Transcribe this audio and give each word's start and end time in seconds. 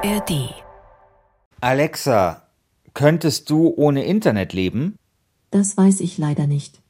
ARD. 0.00 0.54
Alexa, 1.60 2.42
könntest 2.94 3.50
du 3.50 3.74
ohne 3.76 4.04
Internet 4.04 4.52
leben? 4.52 4.94
Das 5.50 5.76
weiß 5.76 5.98
ich 6.00 6.18
leider 6.18 6.46
nicht. 6.46 6.80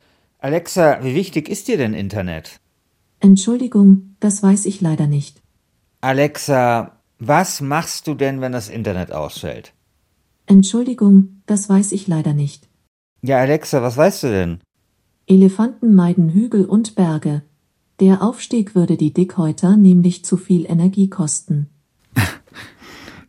Alexa, 0.40 1.02
wie 1.02 1.14
wichtig 1.14 1.48
ist 1.48 1.68
dir 1.68 1.78
denn 1.78 1.94
Internet? 1.94 2.60
Entschuldigung, 3.20 4.16
das 4.20 4.42
weiß 4.42 4.66
ich 4.66 4.82
leider 4.82 5.06
nicht. 5.06 5.40
Alexa, 6.02 7.00
was 7.18 7.62
machst 7.62 8.06
du 8.08 8.14
denn, 8.14 8.42
wenn 8.42 8.52
das 8.52 8.68
Internet 8.68 9.10
ausfällt? 9.10 9.72
Entschuldigung, 10.44 11.40
das 11.46 11.66
weiß 11.70 11.92
ich 11.92 12.08
leider 12.08 12.34
nicht. 12.34 12.68
Ja, 13.22 13.38
Alexa, 13.38 13.80
was 13.80 13.96
weißt 13.96 14.24
du 14.24 14.28
denn? 14.28 14.60
Elefanten 15.26 15.94
meiden 15.94 16.28
Hügel 16.28 16.66
und 16.66 16.94
Berge. 16.94 17.40
Der 18.00 18.22
Aufstieg 18.22 18.74
würde 18.74 18.98
die 18.98 19.14
Dickhäuter 19.14 19.78
nämlich 19.78 20.26
zu 20.26 20.36
viel 20.36 20.66
Energie 20.66 21.08
kosten. 21.08 21.70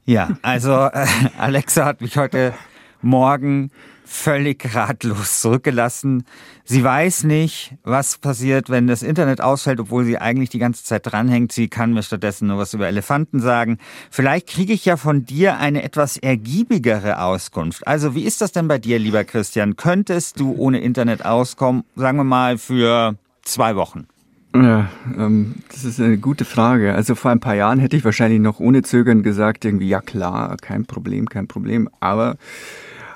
Ja, 0.09 0.29
also 0.41 0.71
äh, 0.71 1.05
Alexa 1.37 1.85
hat 1.85 2.01
mich 2.01 2.17
heute 2.17 2.53
Morgen 3.01 3.69
völlig 4.03 4.73
ratlos 4.73 5.39
zurückgelassen. 5.39 6.23
Sie 6.63 6.83
weiß 6.83 7.25
nicht, 7.25 7.75
was 7.83 8.17
passiert, 8.17 8.71
wenn 8.71 8.87
das 8.87 9.03
Internet 9.03 9.39
ausfällt, 9.39 9.79
obwohl 9.79 10.05
sie 10.05 10.17
eigentlich 10.17 10.49
die 10.49 10.57
ganze 10.57 10.83
Zeit 10.83 11.05
dranhängt. 11.05 11.51
Sie 11.51 11.67
kann 11.67 11.93
mir 11.93 12.01
stattdessen 12.01 12.47
nur 12.47 12.57
was 12.57 12.73
über 12.73 12.87
Elefanten 12.87 13.39
sagen. 13.39 13.77
Vielleicht 14.09 14.47
kriege 14.47 14.73
ich 14.73 14.83
ja 14.83 14.97
von 14.97 15.25
dir 15.25 15.57
eine 15.57 15.83
etwas 15.83 16.17
ergiebigere 16.17 17.21
Auskunft. 17.21 17.87
Also 17.87 18.15
wie 18.15 18.23
ist 18.23 18.41
das 18.41 18.51
denn 18.51 18.67
bei 18.67 18.79
dir, 18.79 18.97
lieber 18.97 19.23
Christian? 19.23 19.75
Könntest 19.75 20.39
du 20.39 20.55
ohne 20.57 20.79
Internet 20.79 21.23
auskommen, 21.23 21.83
sagen 21.95 22.17
wir 22.17 22.23
mal, 22.23 22.57
für 22.57 23.15
zwei 23.43 23.75
Wochen? 23.75 24.07
Ja, 24.55 24.89
ähm, 25.15 25.55
das 25.67 25.85
ist 25.85 25.99
eine 25.99 26.17
gute 26.17 26.43
Frage. 26.43 26.95
Also 26.95 27.13
vor 27.13 27.29
ein 27.29 27.39
paar 27.39 27.55
Jahren 27.55 27.79
hätte 27.79 27.95
ich 27.95 28.03
wahrscheinlich 28.03 28.39
noch 28.39 28.59
ohne 28.59 28.81
Zögern 28.81 29.21
gesagt, 29.21 29.63
irgendwie, 29.63 29.89
ja 29.89 30.01
klar, 30.01 30.57
kein 30.57 30.85
Problem, 30.85 31.29
kein 31.29 31.47
Problem. 31.47 31.87
Aber 31.99 32.37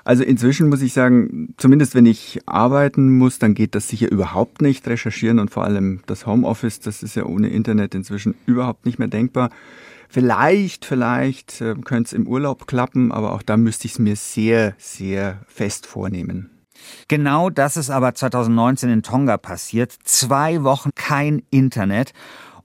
also 0.03 0.23
inzwischen 0.23 0.69
muss 0.69 0.81
ich 0.81 0.93
sagen, 0.93 1.55
zumindest 1.57 1.95
wenn 1.95 2.05
ich 2.05 2.41
arbeiten 2.45 3.17
muss, 3.17 3.39
dann 3.39 3.55
geht 3.55 3.73
das 3.73 3.87
sicher 3.87 4.11
überhaupt 4.11 4.61
nicht. 4.61 4.87
Recherchieren 4.87 5.39
und 5.39 5.49
vor 5.49 5.63
allem 5.63 6.01
das 6.05 6.27
Homeoffice, 6.27 6.81
das 6.81 7.01
ist 7.01 7.15
ja 7.15 7.25
ohne 7.25 7.49
Internet 7.49 7.95
inzwischen 7.95 8.35
überhaupt 8.45 8.85
nicht 8.85 8.99
mehr 8.99 9.07
denkbar. 9.07 9.49
Vielleicht, 10.09 10.85
vielleicht 10.85 11.61
äh, 11.61 11.73
könnte 11.83 12.09
es 12.09 12.13
im 12.13 12.27
Urlaub 12.27 12.67
klappen, 12.67 13.11
aber 13.11 13.31
auch 13.31 13.41
da 13.41 13.57
müsste 13.57 13.87
ich 13.87 13.93
es 13.93 13.99
mir 13.99 14.15
sehr, 14.15 14.75
sehr 14.77 15.39
fest 15.47 15.87
vornehmen. 15.87 16.52
Genau 17.07 17.49
das 17.49 17.77
ist 17.77 17.89
aber 17.89 18.13
2019 18.13 18.89
in 18.89 19.03
Tonga 19.03 19.37
passiert. 19.37 19.93
Zwei 20.03 20.63
Wochen 20.63 20.91
kein 20.95 21.43
Internet. 21.49 22.13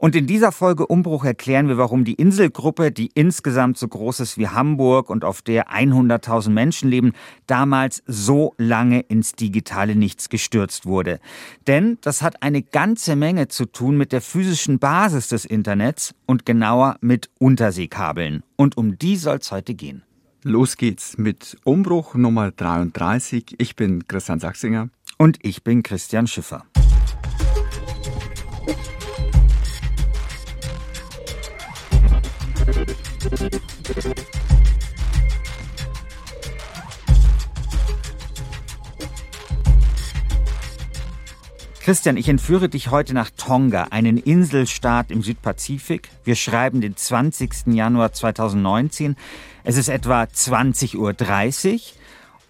Und 0.01 0.15
in 0.15 0.29
dieser 0.29 0.53
Folge 0.53 0.87
Umbruch 0.87 1.25
erklären 1.25 1.67
wir, 1.67 1.77
warum 1.77 2.05
die 2.05 2.15
Inselgruppe, 2.15 2.93
die 2.93 3.11
insgesamt 3.15 3.79
so 3.79 3.89
groß 3.89 4.21
ist 4.21 4.39
wie 4.39 4.47
Hamburg 4.47 5.11
und 5.11 5.25
auf 5.25 5.43
der 5.43 5.73
100.000 5.73 6.51
Menschen 6.51 6.89
leben, 6.89 7.15
damals 7.49 8.05
so 8.07 8.55
lange 8.59 9.01
ins 9.01 9.33
digitale 9.33 9.97
Nichts 9.97 10.29
gestürzt 10.29 10.87
wurde. 10.87 11.19
Denn 11.67 11.99
das 12.01 12.23
hat 12.23 12.45
eine 12.45 12.63
ganze 12.63 13.17
Menge 13.17 13.49
zu 13.49 13.67
tun 13.67 13.97
mit 13.97 14.13
der 14.13 14.21
physischen 14.21 14.79
Basis 14.79 15.27
des 15.29 15.45
Internets 15.45 16.15
und 16.27 16.47
genauer 16.47 16.97
mit 17.01 17.29
Unterseekabeln. 17.41 18.45
Und 18.55 18.77
um 18.77 18.99
die 18.99 19.17
soll 19.17 19.39
es 19.39 19.51
heute 19.51 19.75
gehen. 19.75 20.05
Los 20.45 20.77
geht's 20.77 21.19
mit 21.19 21.57
Umbruch 21.65 22.15
Nummer 22.15 22.53
33. 22.53 23.57
Ich 23.59 23.75
bin 23.75 24.07
Christian 24.07 24.39
Sachsinger. 24.39 24.89
Und 25.17 25.39
ich 25.43 25.65
bin 25.65 25.83
Christian 25.83 26.29
Schiffer. 26.29 26.65
Christian, 41.89 42.19
ich 42.19 42.29
entführe 42.29 42.69
dich 42.69 42.91
heute 42.91 43.15
nach 43.15 43.31
Tonga, 43.35 43.85
einen 43.85 44.19
Inselstaat 44.19 45.11
im 45.11 45.23
Südpazifik. 45.23 46.11
Wir 46.23 46.35
schreiben 46.35 46.83
den 46.83 46.95
20. 46.95 47.69
Januar 47.69 48.13
2019. 48.13 49.17
Es 49.65 49.79
ist 49.79 49.89
etwa 49.89 50.25
20.30 50.25 51.73
Uhr. 51.73 51.81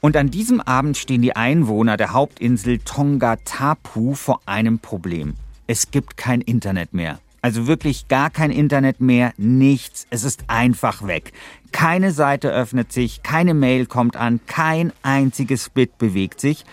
Und 0.00 0.16
an 0.16 0.32
diesem 0.32 0.60
Abend 0.60 0.96
stehen 0.96 1.22
die 1.22 1.36
Einwohner 1.36 1.96
der 1.96 2.14
Hauptinsel 2.14 2.80
Tonga 2.80 3.36
Tapu 3.44 4.14
vor 4.14 4.40
einem 4.44 4.80
Problem. 4.80 5.34
Es 5.68 5.92
gibt 5.92 6.16
kein 6.16 6.40
Internet 6.40 6.92
mehr. 6.92 7.20
Also 7.40 7.68
wirklich 7.68 8.08
gar 8.08 8.30
kein 8.30 8.50
Internet 8.50 9.00
mehr, 9.00 9.34
nichts. 9.36 10.08
Es 10.10 10.24
ist 10.24 10.42
einfach 10.48 11.06
weg. 11.06 11.32
Keine 11.70 12.10
Seite 12.10 12.50
öffnet 12.50 12.90
sich, 12.92 13.22
keine 13.22 13.54
Mail 13.54 13.86
kommt 13.86 14.16
an, 14.16 14.40
kein 14.48 14.92
einziges 15.04 15.70
Bit 15.70 15.96
bewegt 15.96 16.40
sich. 16.40 16.64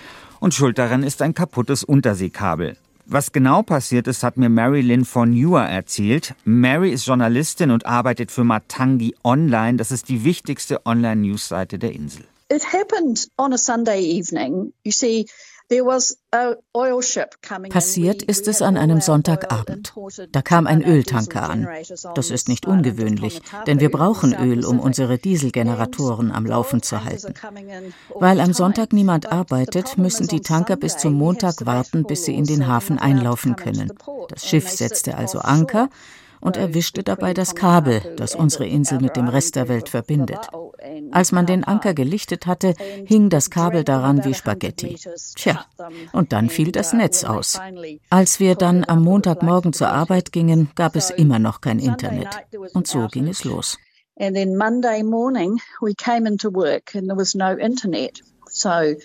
Und 0.46 0.54
schuld 0.54 0.78
daran 0.78 1.02
ist 1.02 1.24
ein 1.24 1.34
kaputtes 1.34 1.84
Unterseekabel. 1.84 2.78
Was 3.08 3.32
genau 3.32 3.64
passiert 3.64 4.06
ist, 4.06 4.22
hat 4.22 4.38
mir 4.38 4.48
Mary 4.48 4.82
Lynn 4.82 5.04
von 5.04 5.32
Newer 5.32 5.64
erzählt. 5.64 6.36
Mary 6.44 6.92
ist 6.92 7.08
Journalistin 7.08 7.72
und 7.72 7.88
arbeitet 7.88 8.30
für 8.30 8.44
Matangi 8.44 9.16
Online. 9.24 9.76
Das 9.78 9.92
ist 9.92 10.08
die 10.08 10.24
wichtigste 10.24 10.86
Online-News-Seite 10.86 11.80
der 11.80 11.94
Insel. 11.94 12.26
It 12.52 12.64
happened 12.64 13.28
on 13.38 13.54
a 13.54 13.58
Sunday 13.58 14.00
evening. 14.00 14.72
You 14.84 14.92
see, 14.92 15.26
Passiert 17.70 18.22
ist 18.22 18.48
es 18.48 18.62
an 18.62 18.78
einem 18.78 19.02
Sonntagabend. 19.02 19.94
Da 20.32 20.42
kam 20.44 20.68
ein 20.68 20.84
Öltanker 20.84 21.50
an. 21.50 21.68
Das 22.14 22.30
ist 22.30 22.48
nicht 22.50 22.68
ungewöhnlich, 22.68 23.42
denn 23.66 23.80
wir 23.80 23.90
brauchen 23.90 24.36
Öl, 24.36 24.64
um 24.64 24.80
unsere 24.80 25.18
Dieselgeneratoren 25.18 26.32
am 26.32 26.46
Laufen 26.46 26.84
zu 26.84 27.04
halten. 27.04 27.34
Weil 28.14 28.42
am 28.42 28.54
Sonntag 28.54 28.94
niemand 28.94 29.32
arbeitet, 29.32 29.98
müssen 29.98 30.28
die 30.28 30.42
Tanker 30.42 30.76
bis 30.76 30.98
zum 30.98 31.14
Montag 31.14 31.66
warten, 31.66 32.04
bis 32.04 32.26
sie 32.26 32.36
in 32.36 32.46
den 32.46 32.68
Hafen 32.68 33.00
einlaufen 33.00 33.56
können. 33.56 33.92
Das 34.30 34.46
Schiff 34.46 34.70
setzte 34.70 35.18
also 35.18 35.40
Anker 35.40 35.90
und 36.46 36.58
erwischte 36.58 37.02
dabei 37.02 37.34
das 37.34 37.56
Kabel, 37.56 38.14
das 38.18 38.36
unsere 38.36 38.68
Insel 38.68 39.00
mit 39.02 39.16
dem 39.16 39.28
Rest 39.28 39.56
der 39.56 39.68
Welt 39.68 39.90
verbindet. 39.90 40.48
Als 41.12 41.32
man 41.32 41.48
den 41.48 41.64
Anker 41.64 41.96
gelichtet 41.96 42.46
hatte, 42.46 42.76
hing 43.06 43.32
das 43.32 43.50
Kabel 43.50 43.84
daran 43.84 44.24
wie 44.24 44.36
Spaghetti. 44.36 44.96
Tja, 45.36 45.66
und 46.14 46.34
dann 46.34 46.50
fiel 46.50 46.72
das 46.72 46.94
Netz 46.94 47.24
aus. 47.24 47.60
Als 48.12 48.40
wir 48.40 48.54
dann 48.54 48.84
am 48.84 49.04
Montagmorgen 49.04 49.74
zur 49.74 49.90
Arbeit 49.90 50.32
gingen, 50.32 50.70
gab 50.76 50.96
es 50.96 51.10
immer 51.10 51.40
noch 51.40 51.62
kein 51.62 51.80
Internet. 51.80 52.30
Und 52.74 52.86
so 52.86 53.08
ging 53.08 53.28
es 53.28 53.44
los. 53.44 53.78
And 54.18 54.36
then 54.36 54.56
Monday 54.56 55.04
morning 55.04 55.60
we 55.82 55.94
came 55.94 56.26
into 56.26 56.54
work 56.54 56.96
and 56.96 57.08
there 57.08 57.18
was 57.18 57.36
no 57.36 57.58
internet. 57.58 58.22
So 58.50 58.96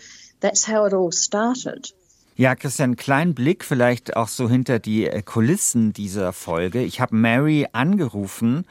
that's 0.40 0.68
how 0.68 0.86
it 0.86 0.92
all 0.92 1.10
started. 1.10 1.92
Ja, 2.40 2.54
Christian, 2.54 2.96
kleinen 2.96 3.34
Blick 3.34 3.66
vielleicht 3.66 4.16
auch 4.16 4.28
so 4.28 4.48
hinter 4.48 4.78
die 4.78 5.06
äh, 5.06 5.20
Kulissen 5.20 5.92
dieser 5.92 6.32
Folge. 6.32 6.80
Ich 6.80 6.98
habe 6.98 7.14
Mary 7.14 7.66
angerufen 7.72 8.64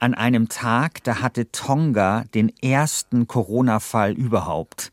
an 0.00 0.14
einem 0.14 0.48
Tag, 0.48 1.04
da 1.04 1.20
hatte 1.20 1.52
Tonga 1.52 2.24
den 2.34 2.52
ersten 2.60 3.28
Corona-Fall 3.28 4.14
überhaupt. 4.14 4.90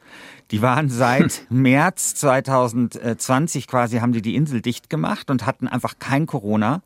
Die 0.51 0.61
waren 0.61 0.89
seit 0.91 1.47
März 1.49 2.13
2020 2.13 3.65
quasi, 3.65 3.97
haben 3.97 4.13
die 4.13 4.21
die 4.21 4.35
Insel 4.35 4.61
dicht 4.61 4.91
gemacht 4.91 5.31
und 5.31 5.47
hatten 5.47 5.67
einfach 5.67 5.95
kein 5.97 6.27
Corona. 6.27 6.83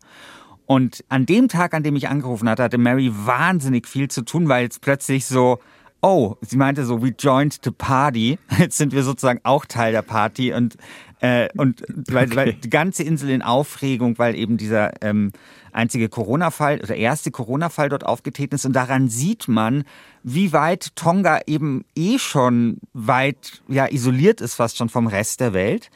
Und 0.65 1.03
an 1.09 1.25
dem 1.25 1.49
Tag, 1.49 1.73
an 1.73 1.83
dem 1.83 1.97
ich 1.97 2.07
angerufen 2.07 2.47
hatte, 2.47 2.63
hatte 2.63 2.77
Mary 2.77 3.11
wahnsinnig 3.13 3.85
viel 3.89 4.07
zu 4.07 4.21
tun, 4.21 4.47
weil 4.47 4.63
jetzt 4.63 4.79
plötzlich 4.79 5.25
so 5.25 5.59
oh, 6.03 6.35
sie 6.41 6.57
meinte 6.57 6.85
so, 6.85 7.01
we 7.01 7.15
joined 7.17 7.59
the 7.63 7.71
party. 7.71 8.37
Jetzt 8.59 8.77
sind 8.77 8.91
wir 8.91 9.03
sozusagen 9.03 9.39
auch 9.43 9.65
Teil 9.65 9.93
der 9.93 10.01
Party 10.01 10.53
und 10.53 10.75
äh, 11.23 11.47
und 11.55 11.85
weil, 11.87 12.25
okay. 12.25 12.35
weil 12.35 12.53
die 12.53 12.69
ganze 12.69 13.01
Insel 13.03 13.29
in 13.29 13.41
Aufregung, 13.41 14.17
weil 14.17 14.35
eben 14.35 14.57
dieser 14.57 15.01
ähm, 15.01 15.31
einzige 15.71 16.09
Corona-Fall 16.09 16.81
oder 16.81 16.97
erste 16.97 17.31
Corona-Fall 17.31 17.87
dort 17.87 18.05
aufgetreten 18.05 18.55
ist. 18.55 18.65
Und 18.65 18.73
daran 18.73 19.07
sieht 19.07 19.47
man, 19.47 19.85
wie 20.23 20.51
weit 20.51 20.97
Tonga 20.97 21.39
eben 21.47 21.85
eh 21.95 22.19
schon 22.19 22.79
weit 22.91 23.63
ja, 23.69 23.89
isoliert 23.89 24.41
ist, 24.41 24.55
fast 24.55 24.75
schon 24.75 24.89
vom 24.89 25.07
Rest 25.07 25.39
der 25.39 25.53
Welt. 25.53 25.91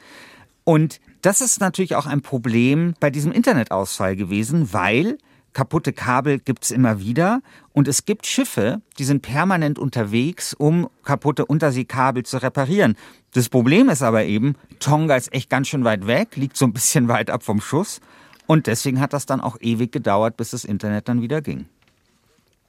Und 0.64 1.02
das 1.24 1.42
ist 1.42 1.60
natürlich 1.60 1.96
auch 1.96 2.06
ein 2.06 2.22
Problem 2.22 2.94
bei 3.02 3.10
diesem 3.10 3.34
Internetausfall 3.34 4.16
gewesen, 4.16 4.72
weil 4.72 5.18
kaputte 5.58 5.92
Kabel 5.92 6.38
gibt's 6.38 6.70
immer 6.70 7.00
wieder 7.00 7.42
und 7.74 7.88
es 7.88 8.06
gibt 8.06 8.28
Schiffe, 8.28 8.80
die 9.00 9.04
sind 9.04 9.24
permanent 9.24 9.80
unterwegs, 9.80 10.54
um 10.54 10.88
kaputte 11.04 11.48
Unterseekabel 11.48 12.22
zu 12.22 12.38
reparieren. 12.44 12.96
Das 13.34 13.50
Problem 13.50 13.90
ist 13.90 14.04
aber 14.04 14.24
eben, 14.26 14.54
Tonga 14.78 15.16
ist 15.16 15.34
echt 15.34 15.50
ganz 15.50 15.68
schön 15.68 15.84
weit 15.84 16.06
weg, 16.06 16.36
liegt 16.36 16.58
so 16.58 16.66
ein 16.66 16.74
bisschen 16.74 17.08
weit 17.08 17.32
ab 17.32 17.42
vom 17.42 17.60
Schuss. 17.60 18.02
Und 18.46 18.68
deswegen 18.68 19.00
hat 19.00 19.14
das 19.14 19.26
dann 19.26 19.42
auch 19.42 19.58
ewig 19.60 19.92
gedauert, 19.92 20.38
bis 20.38 20.52
das 20.52 20.64
Internet 20.64 21.10
dann 21.10 21.24
wieder 21.24 21.42
ging. 21.42 21.66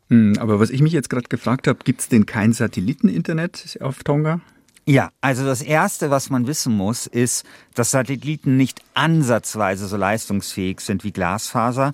Hm, 0.08 0.36
aber 0.38 0.58
was 0.58 0.70
ich 0.70 0.80
mich 0.80 0.94
jetzt 0.94 1.10
gerade 1.10 1.28
gefragt 1.28 1.68
habe, 1.68 1.80
gibt 1.84 2.00
es 2.00 2.08
denn 2.08 2.24
kein 2.24 2.54
Satelliteninternet 2.54 3.76
auf 3.82 4.02
Tonga? 4.02 4.40
Ja, 4.86 5.10
also 5.20 5.44
das 5.44 5.60
Erste, 5.60 6.10
was 6.10 6.30
man 6.30 6.46
wissen 6.46 6.74
muss, 6.74 7.06
ist, 7.06 7.44
dass 7.74 7.90
Satelliten 7.90 8.56
nicht 8.56 8.80
ansatzweise 8.94 9.86
so 9.86 9.98
leistungsfähig 9.98 10.80
sind 10.80 11.04
wie 11.04 11.12
Glasfaser 11.12 11.92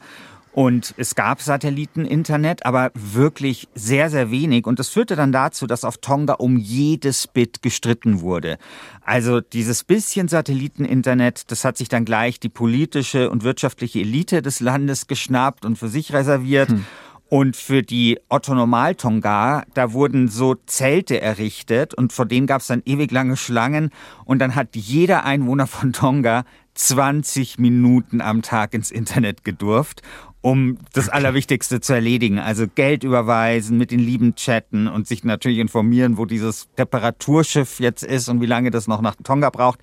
Und 0.55 0.95
es 0.99 1.17
gab 1.17 1.43
Satelliteninternet, 1.43 2.65
aber 2.65 2.93
wirklich 2.95 3.69
sehr, 3.75 4.09
sehr 4.09 4.31
wenig. 4.31 4.67
Und 4.67 4.79
das 4.79 4.89
führte 4.89 5.17
dann 5.17 5.33
dazu, 5.33 5.67
dass 5.67 5.83
auf 5.83 5.99
Tonga 5.99 6.35
um 6.35 6.59
jedes 6.59 7.27
Bit 7.27 7.61
gestritten 7.61 8.21
wurde. 8.21 8.59
Also 9.05 9.41
dieses 9.41 9.83
bisschen 9.83 10.29
Satelliteninternet, 10.29 11.51
das 11.51 11.65
hat 11.65 11.77
sich 11.77 11.89
dann 11.89 12.05
gleich 12.05 12.39
die 12.39 12.49
politische 12.49 13.31
und 13.31 13.43
wirtschaftliche 13.43 13.99
Elite 13.99 14.43
des 14.43 14.61
Landes 14.61 15.09
geschnappt 15.09 15.65
und 15.65 15.77
für 15.77 15.89
sich 15.89 16.12
reserviert. 16.12 16.69
Hm. 16.69 16.85
Und 17.31 17.57
für 17.57 17.83
die 17.83 18.21
Otto 18.29 18.55
Normal-Tonga, 18.55 19.65
da 19.75 19.93
wurden 19.93 20.29
so 20.29 20.55
Zelte 20.67 21.21
errichtet 21.21 21.93
und 21.95 22.12
vor 22.12 22.27
denen 22.27 22.47
gab 22.47 22.61
es 22.61 22.69
dann 22.69 22.83
ewig 22.85 23.11
lange 23.11 23.37
Schlangen. 23.37 23.91
Und 24.25 24.39
dann 24.39 24.55
hat 24.55 24.77
jeder 24.77 25.25
Einwohner 25.25 25.67
von 25.67 25.93
Tonga 25.93 26.45
20 26.75 27.59
Minuten 27.59 28.21
am 28.21 28.43
Tag 28.43 28.75
ins 28.75 28.93
Internet 28.93 29.43
gedurft 29.43 30.03
um 30.44 30.76
das 30.93 31.08
Allerwichtigste 31.08 31.81
zu 31.81 31.94
erledigen. 31.94 32.38
Also 32.38 32.67
Geld 32.69 33.02
überweisen, 33.02 33.79
mit 33.79 33.91
den 33.91 33.99
Lieben 33.99 34.35
chatten 34.35 34.88
und 34.88 35.08
sich 35.08 35.25
natürlich 35.25 35.58
informieren, 35.58 36.19
wo 36.19 36.26
dieses 36.26 36.69
Reparaturschiff 36.76 37.81
jetzt 37.81 38.02
ist 38.02 38.29
und 38.29 38.43
wie 38.43 38.46
lange 38.46 38.70
das 38.70 38.87
noch 38.87 39.00
nach 39.00 39.17
Tonga 39.25 39.49
braucht. 39.49 39.81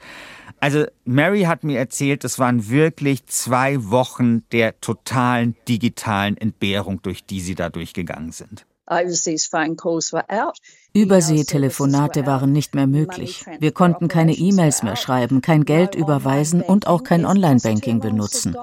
Also 0.59 0.85
Mary 1.03 1.41
hat 1.41 1.63
mir 1.63 1.79
erzählt, 1.79 2.23
es 2.23 2.37
waren 2.37 2.69
wirklich 2.69 3.25
zwei 3.25 3.89
Wochen 3.89 4.47
der 4.51 4.79
totalen 4.81 5.55
digitalen 5.67 6.37
Entbehrung, 6.37 7.01
durch 7.01 7.25
die 7.25 7.41
sie 7.41 7.55
da 7.55 7.69
durchgegangen 7.69 8.31
sind. 8.31 8.67
Overseas 8.85 9.47
phone 9.47 9.75
calls 9.75 10.13
were 10.13 10.29
out. 10.29 10.59
Überseetelefonate 10.93 12.25
waren 12.25 12.51
nicht 12.51 12.75
mehr 12.75 12.85
möglich. 12.85 13.45
Wir 13.59 13.71
konnten 13.71 14.09
keine 14.09 14.33
E-Mails 14.33 14.83
mehr 14.83 14.97
schreiben, 14.97 15.41
kein 15.41 15.63
Geld 15.63 15.95
überweisen 15.95 16.61
und 16.61 16.85
auch 16.85 17.03
kein 17.03 17.25
Online-Banking 17.25 18.01
benutzen. 18.01 18.57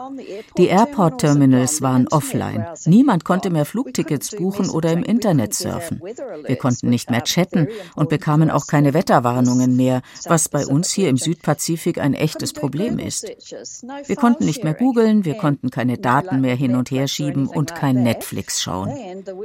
Die 0.58 0.66
Airport-Terminals 0.66 1.80
waren 1.80 2.06
offline. 2.08 2.66
Niemand 2.84 3.24
konnte 3.24 3.48
mehr 3.48 3.64
Flugtickets 3.64 4.36
buchen 4.36 4.68
oder 4.68 4.92
im 4.92 5.04
Internet 5.04 5.54
surfen. 5.54 6.02
Wir 6.46 6.56
konnten 6.56 6.90
nicht 6.90 7.10
mehr 7.10 7.24
chatten 7.24 7.68
und 7.96 8.10
bekamen 8.10 8.50
auch 8.50 8.66
keine 8.66 8.92
Wetterwarnungen 8.92 9.74
mehr, 9.74 10.02
was 10.26 10.50
bei 10.50 10.66
uns 10.66 10.90
hier 10.90 11.08
im 11.08 11.16
Südpazifik 11.16 11.96
ein 11.96 12.12
echtes 12.12 12.52
Problem 12.52 12.98
ist. 12.98 13.26
Wir 14.06 14.16
konnten 14.16 14.44
nicht 14.44 14.64
mehr 14.64 14.74
googeln, 14.74 15.24
wir 15.24 15.34
konnten 15.38 15.70
keine 15.70 15.96
Daten 15.96 16.42
mehr 16.42 16.56
hin 16.56 16.76
und 16.76 16.90
her 16.90 17.08
schieben 17.08 17.46
und 17.46 17.74
kein 17.74 18.02
Netflix 18.02 18.60
schauen. 18.60 18.92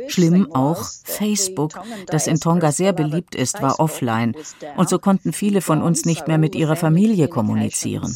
Schlimm 0.09 0.53
auch 0.53 0.83
Facebook, 1.05 1.79
das 2.07 2.27
in 2.27 2.41
Tonga 2.41 2.72
sehr 2.73 2.93
beliebt 2.93 3.35
ist, 3.35 3.61
war 3.61 3.79
offline 3.79 4.35
und 4.75 4.89
so 4.89 4.99
konnten 4.99 5.31
viele 5.31 5.61
von 5.61 5.81
uns 5.81 6.05
nicht 6.05 6.27
mehr 6.27 6.37
mit 6.37 6.55
ihrer 6.55 6.75
Familie 6.75 7.27
kommunizieren. 7.27 8.15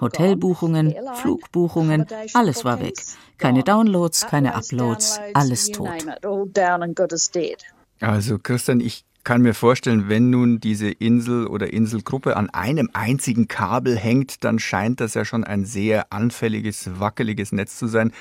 Hotelbuchungen, 0.00 0.94
Flugbuchungen, 1.14 2.06
alles 2.34 2.64
war 2.64 2.80
weg. 2.80 2.94
Keine 3.36 3.62
Downloads, 3.62 4.26
keine 4.26 4.54
Uploads, 4.54 5.20
alles 5.34 5.70
tot. 5.70 5.90
Also 8.00 8.38
Christian, 8.38 8.80
ich 8.80 9.04
kann 9.28 9.42
mir 9.42 9.52
vorstellen, 9.52 10.08
wenn 10.08 10.30
nun 10.30 10.58
diese 10.58 10.88
Insel 10.88 11.48
oder 11.48 11.70
Inselgruppe 11.70 12.36
an 12.38 12.48
einem 12.48 12.88
einzigen 12.94 13.46
Kabel 13.46 13.94
hängt, 13.94 14.42
dann 14.42 14.58
scheint 14.58 15.00
das 15.00 15.12
ja 15.12 15.26
schon 15.26 15.44
ein 15.44 15.66
sehr 15.66 16.12
anfälliges, 16.14 16.98
wackeliges 16.98 17.52
Netz 17.52 17.76
zu 17.76 17.88
sein. 17.88 18.12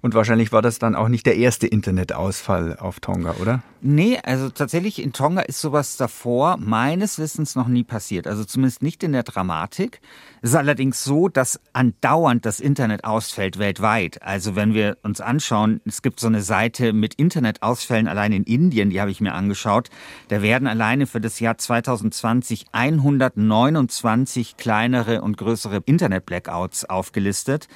Und 0.00 0.14
wahrscheinlich 0.14 0.50
war 0.50 0.60
das 0.60 0.80
dann 0.80 0.96
auch 0.96 1.06
nicht 1.06 1.26
der 1.26 1.36
erste 1.36 1.68
Internetausfall 1.68 2.76
auf 2.76 2.98
Tonga, 2.98 3.36
oder? 3.40 3.62
Nee, 3.80 4.18
also 4.24 4.50
tatsächlich 4.50 5.00
in 5.00 5.12
Tonga 5.12 5.42
ist 5.42 5.60
sowas 5.60 5.96
davor 5.96 6.56
meines 6.56 7.20
Wissens 7.20 7.54
noch 7.54 7.68
nie 7.68 7.84
passiert. 7.84 8.26
Also 8.26 8.44
zumindest 8.44 8.82
nicht 8.82 9.04
in 9.04 9.12
der 9.12 9.22
Dramatik. 9.22 10.00
Es 10.42 10.50
ist 10.50 10.56
allerdings 10.56 11.04
so, 11.04 11.28
dass 11.28 11.60
andauernd 11.74 12.44
das 12.44 12.58
Internet 12.58 13.04
ausfällt 13.04 13.60
weltweit. 13.60 14.20
Also 14.22 14.56
wenn 14.56 14.74
wir 14.74 14.98
uns 15.04 15.20
anschauen, 15.20 15.80
es 15.84 16.02
gibt 16.02 16.18
so 16.18 16.26
eine 16.26 16.42
Seite 16.42 16.92
mit 16.92 17.14
Internetausfällen 17.14 18.08
allein 18.08 18.32
in 18.32 18.42
Indien, 18.42 18.90
die 18.90 19.00
habe 19.00 19.12
ich 19.12 19.20
mir 19.20 19.34
angeschaut. 19.34 19.90
Da 20.26 20.42
werden 20.42 20.66
alleine 20.66 21.06
für 21.06 21.20
das 21.20 21.38
Jahr 21.38 21.56
2020 21.56 22.66
129 22.72 24.56
kleinere 24.56 25.22
und 25.22 25.36
größere 25.36 25.82
Internet-Blackouts 25.84 26.84
aufgelistet. 26.86 27.68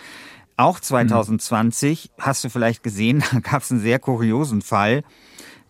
Auch 0.57 0.81
2020 0.81 2.11
mhm. 2.17 2.23
hast 2.23 2.43
du 2.43 2.51
vielleicht 2.51 2.83
gesehen, 2.83 3.23
da 3.33 3.39
gab 3.39 3.63
es 3.63 3.71
einen 3.71 3.81
sehr 3.81 4.01
kuriosen 4.01 4.63
Fall. 4.63 5.05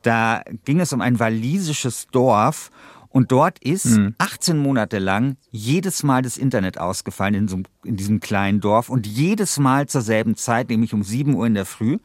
Da 0.03 0.43
ging 0.65 0.81
es 0.81 0.93
um 0.93 1.01
ein 1.01 1.19
walisisches 1.19 2.07
Dorf 2.09 2.71
und 3.09 3.31
dort 3.31 3.59
ist 3.59 3.87
mhm. 3.87 4.15
18 4.19 4.59
Monate 4.59 4.99
lang 4.99 5.37
jedes 5.51 6.03
Mal 6.03 6.23
das 6.23 6.37
Internet 6.37 6.79
ausgefallen 6.79 7.35
in, 7.35 7.49
so, 7.49 7.61
in 7.85 7.97
diesem 7.97 8.21
kleinen 8.21 8.61
Dorf 8.61 8.89
und 8.89 9.07
jedes 9.07 9.59
Mal 9.59 9.87
zur 9.87 10.01
selben 10.01 10.35
Zeit, 10.35 10.71
nämlich 10.71 10.95
um 10.95 11.03
7 11.03 11.35
Uhr 11.35 11.47
in 11.47 11.55
der 11.55 11.67
Früh. 11.67 11.99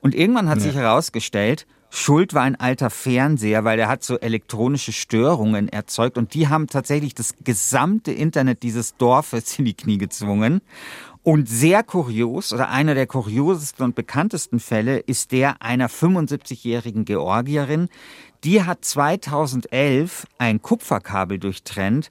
Und 0.00 0.14
irgendwann 0.14 0.48
hat 0.48 0.58
ja. 0.58 0.64
sich 0.64 0.74
herausgestellt, 0.74 1.66
Schuld 1.90 2.34
war 2.34 2.42
ein 2.42 2.56
alter 2.56 2.90
Fernseher, 2.90 3.64
weil 3.64 3.76
der 3.76 3.88
hat 3.88 4.02
so 4.02 4.18
elektronische 4.18 4.92
Störungen 4.92 5.68
erzeugt 5.68 6.18
und 6.18 6.34
die 6.34 6.48
haben 6.48 6.66
tatsächlich 6.66 7.14
das 7.14 7.34
gesamte 7.44 8.10
Internet 8.10 8.64
dieses 8.64 8.96
Dorfes 8.96 9.58
in 9.58 9.64
die 9.64 9.74
Knie 9.74 9.98
gezwungen. 9.98 10.60
Und 11.24 11.48
sehr 11.48 11.82
kurios 11.82 12.52
oder 12.52 12.68
einer 12.68 12.94
der 12.94 13.06
kuriosesten 13.06 13.82
und 13.82 13.94
bekanntesten 13.94 14.60
Fälle 14.60 14.98
ist 14.98 15.32
der 15.32 15.62
einer 15.62 15.88
75-jährigen 15.88 17.06
Georgierin. 17.06 17.88
Die 18.44 18.62
hat 18.62 18.84
2011 18.84 20.26
ein 20.36 20.60
Kupferkabel 20.60 21.38
durchtrennt 21.38 22.10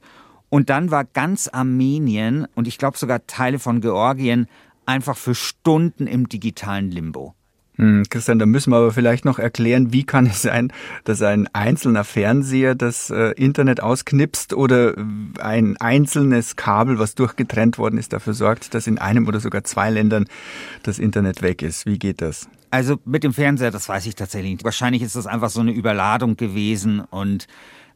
und 0.50 0.68
dann 0.68 0.90
war 0.90 1.04
ganz 1.04 1.46
Armenien 1.46 2.48
und 2.56 2.66
ich 2.66 2.76
glaube 2.76 2.98
sogar 2.98 3.24
Teile 3.28 3.60
von 3.60 3.80
Georgien 3.80 4.48
einfach 4.84 5.16
für 5.16 5.36
Stunden 5.36 6.08
im 6.08 6.28
digitalen 6.28 6.90
Limbo. 6.90 7.34
Hm, 7.76 8.04
Christian, 8.08 8.38
da 8.38 8.46
müssen 8.46 8.70
wir 8.70 8.76
aber 8.76 8.92
vielleicht 8.92 9.24
noch 9.24 9.40
erklären, 9.40 9.92
wie 9.92 10.04
kann 10.04 10.26
es 10.26 10.42
sein, 10.42 10.72
dass 11.02 11.22
ein 11.22 11.48
einzelner 11.52 12.04
Fernseher 12.04 12.76
das 12.76 13.10
äh, 13.10 13.30
Internet 13.32 13.82
ausknipst 13.82 14.54
oder 14.54 14.94
ein 15.40 15.76
einzelnes 15.78 16.54
Kabel, 16.54 17.00
was 17.00 17.16
durchgetrennt 17.16 17.78
worden 17.78 17.98
ist, 17.98 18.12
dafür 18.12 18.34
sorgt, 18.34 18.74
dass 18.74 18.86
in 18.86 18.98
einem 18.98 19.26
oder 19.26 19.40
sogar 19.40 19.64
zwei 19.64 19.90
Ländern 19.90 20.26
das 20.84 21.00
Internet 21.00 21.42
weg 21.42 21.62
ist. 21.62 21.84
Wie 21.84 21.98
geht 21.98 22.22
das? 22.22 22.48
Also 22.70 22.98
mit 23.04 23.24
dem 23.24 23.32
Fernseher, 23.32 23.72
das 23.72 23.88
weiß 23.88 24.06
ich 24.06 24.14
tatsächlich 24.14 24.52
nicht. 24.52 24.64
Wahrscheinlich 24.64 25.02
ist 25.02 25.16
das 25.16 25.26
einfach 25.26 25.50
so 25.50 25.60
eine 25.60 25.72
Überladung 25.72 26.36
gewesen 26.36 27.00
und 27.00 27.48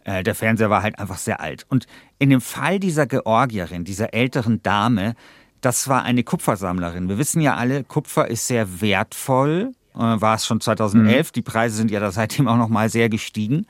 äh, 0.05 0.25
der 0.25 0.35
Fernseher 0.35 0.71
war 0.71 0.83
halt 0.83 0.99
einfach 0.99 1.19
sehr 1.19 1.41
alt. 1.41 1.67
Und 1.69 1.87
in 2.19 2.31
dem 2.31 2.41
Fall 2.41 2.81
dieser 2.81 3.07
Georgierin, 3.07 3.85
dieser 3.85 4.13
älteren 4.13 4.63
Dame, 4.63 5.15
das 5.61 5.89
war 5.89 6.03
eine 6.03 6.23
Kupfersammlerin. 6.23 7.09
Wir 7.09 7.19
wissen 7.19 7.41
ja 7.41 7.57
alle, 7.57 7.85
Kupfer 7.85 8.29
ist 8.29 8.47
sehr 8.47 8.81
wertvoll, 8.81 9.73
äh, 9.95 9.99
war 9.99 10.37
es 10.37 10.47
schon 10.47 10.61
2011. 10.61 11.29
Mhm. 11.29 11.33
Die 11.35 11.43
Preise 11.43 11.77
sind 11.77 11.91
ja 11.91 12.01
da 12.01 12.11
seitdem 12.11 12.49
auch 12.49 12.57
noch 12.57 12.69
mal 12.69 12.89
sehr 12.89 13.09
gestiegen. 13.09 13.67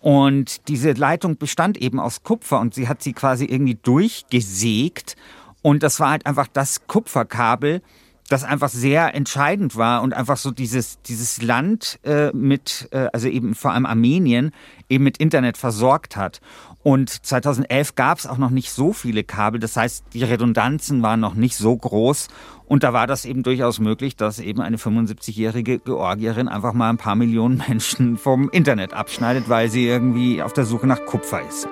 Und 0.00 0.68
diese 0.68 0.92
Leitung 0.92 1.36
bestand 1.36 1.78
eben 1.78 1.98
aus 1.98 2.22
Kupfer 2.22 2.60
und 2.60 2.74
sie 2.74 2.88
hat 2.88 3.02
sie 3.02 3.12
quasi 3.12 3.44
irgendwie 3.44 3.74
durchgesägt. 3.74 5.16
Und 5.62 5.82
das 5.82 5.98
war 5.98 6.10
halt 6.10 6.26
einfach 6.26 6.46
das 6.46 6.86
Kupferkabel, 6.86 7.82
das 8.28 8.44
einfach 8.44 8.68
sehr 8.68 9.14
entscheidend 9.14 9.76
war 9.76 10.02
und 10.02 10.14
einfach 10.14 10.36
so 10.36 10.50
dieses, 10.50 11.00
dieses 11.02 11.42
Land 11.42 11.98
äh, 12.04 12.30
mit, 12.32 12.88
äh, 12.92 13.08
also 13.12 13.28
eben 13.28 13.54
vor 13.54 13.72
allem 13.72 13.86
Armenien, 13.86 14.52
eben 14.88 15.04
mit 15.04 15.18
Internet 15.18 15.56
versorgt 15.56 16.16
hat. 16.16 16.40
Und 16.86 17.10
2011 17.10 17.96
gab 17.96 18.18
es 18.18 18.28
auch 18.28 18.38
noch 18.38 18.50
nicht 18.50 18.70
so 18.70 18.92
viele 18.92 19.24
Kabel. 19.24 19.58
Das 19.58 19.76
heißt, 19.76 20.04
die 20.12 20.22
Redundanzen 20.22 21.02
waren 21.02 21.18
noch 21.18 21.34
nicht 21.34 21.56
so 21.56 21.76
groß. 21.76 22.28
Und 22.64 22.84
da 22.84 22.92
war 22.92 23.08
das 23.08 23.24
eben 23.24 23.42
durchaus 23.42 23.80
möglich, 23.80 24.14
dass 24.14 24.38
eben 24.38 24.60
eine 24.60 24.76
75-jährige 24.76 25.80
Georgierin 25.80 26.46
einfach 26.46 26.74
mal 26.74 26.88
ein 26.90 26.96
paar 26.96 27.16
Millionen 27.16 27.60
Menschen 27.68 28.16
vom 28.16 28.50
Internet 28.50 28.92
abschneidet, 28.92 29.48
weil 29.48 29.68
sie 29.68 29.84
irgendwie 29.84 30.44
auf 30.44 30.52
der 30.52 30.64
Suche 30.64 30.86
nach 30.86 31.04
Kupfer 31.06 31.40
ist. 31.44 31.66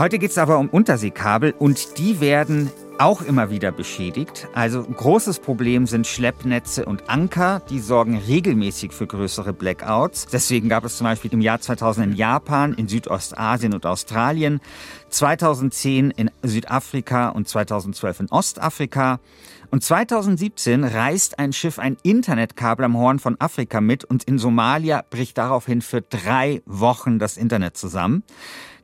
Heute 0.00 0.18
geht 0.18 0.30
es 0.30 0.38
aber 0.38 0.56
um 0.56 0.70
Unterseekabel 0.70 1.52
und 1.58 1.98
die 1.98 2.22
werden 2.22 2.70
auch 2.96 3.20
immer 3.20 3.50
wieder 3.50 3.70
beschädigt. 3.70 4.48
Also 4.54 4.82
großes 4.82 5.40
Problem 5.40 5.86
sind 5.86 6.06
Schleppnetze 6.06 6.86
und 6.86 7.10
Anker. 7.10 7.60
Die 7.68 7.80
sorgen 7.80 8.16
regelmäßig 8.16 8.92
für 8.92 9.06
größere 9.06 9.52
Blackouts. 9.52 10.24
Deswegen 10.32 10.70
gab 10.70 10.86
es 10.86 10.96
zum 10.96 11.04
Beispiel 11.04 11.30
im 11.34 11.42
Jahr 11.42 11.60
2000 11.60 12.06
in 12.06 12.16
Japan, 12.16 12.72
in 12.72 12.88
Südostasien 12.88 13.74
und 13.74 13.84
Australien, 13.84 14.62
2010 15.10 16.12
in 16.12 16.30
Südafrika 16.42 17.28
und 17.28 17.46
2012 17.46 18.20
in 18.20 18.28
Ostafrika. 18.30 19.20
Und 19.70 19.84
2017 19.84 20.82
reißt 20.82 21.38
ein 21.38 21.52
Schiff 21.52 21.78
ein 21.78 21.98
Internetkabel 22.02 22.86
am 22.86 22.96
Horn 22.96 23.18
von 23.18 23.38
Afrika 23.38 23.82
mit 23.82 24.04
und 24.04 24.24
in 24.24 24.38
Somalia 24.38 25.04
bricht 25.10 25.36
daraufhin 25.36 25.82
für 25.82 26.00
drei 26.00 26.62
Wochen 26.64 27.18
das 27.18 27.36
Internet 27.36 27.76
zusammen. 27.76 28.24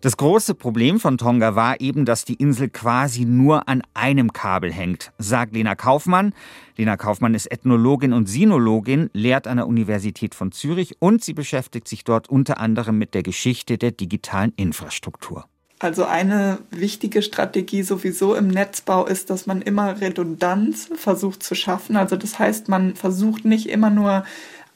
Das 0.06 0.16
große 0.16 0.54
Problem 0.54 1.00
von 1.00 1.18
Tonga 1.18 1.56
war 1.56 1.80
eben, 1.80 2.04
dass 2.04 2.24
die 2.24 2.34
Insel 2.34 2.68
quasi 2.68 3.24
nur 3.24 3.68
an 3.68 3.82
einem 3.92 4.32
Kabel 4.32 4.72
hängt, 4.72 5.10
sagt 5.18 5.52
Lena 5.52 5.74
Kaufmann. 5.74 6.32
Lena 6.76 6.96
Kaufmann 6.96 7.34
ist 7.34 7.50
Ethnologin 7.50 8.12
und 8.12 8.28
Sinologin, 8.28 9.10
lehrt 9.14 9.48
an 9.48 9.56
der 9.56 9.66
Universität 9.66 10.36
von 10.36 10.52
Zürich 10.52 10.94
und 11.00 11.24
sie 11.24 11.32
beschäftigt 11.32 11.88
sich 11.88 12.04
dort 12.04 12.28
unter 12.28 12.60
anderem 12.60 12.98
mit 12.98 13.14
der 13.14 13.24
Geschichte 13.24 13.78
der 13.78 13.90
digitalen 13.90 14.52
Infrastruktur. 14.54 15.46
Also 15.80 16.04
eine 16.04 16.58
wichtige 16.70 17.20
Strategie 17.20 17.82
sowieso 17.82 18.36
im 18.36 18.46
Netzbau 18.46 19.06
ist, 19.06 19.28
dass 19.28 19.46
man 19.46 19.60
immer 19.60 20.00
Redundanz 20.00 20.88
versucht 20.94 21.42
zu 21.42 21.56
schaffen. 21.56 21.96
Also 21.96 22.14
das 22.14 22.38
heißt, 22.38 22.68
man 22.68 22.94
versucht 22.94 23.44
nicht 23.44 23.68
immer 23.68 23.90
nur 23.90 24.24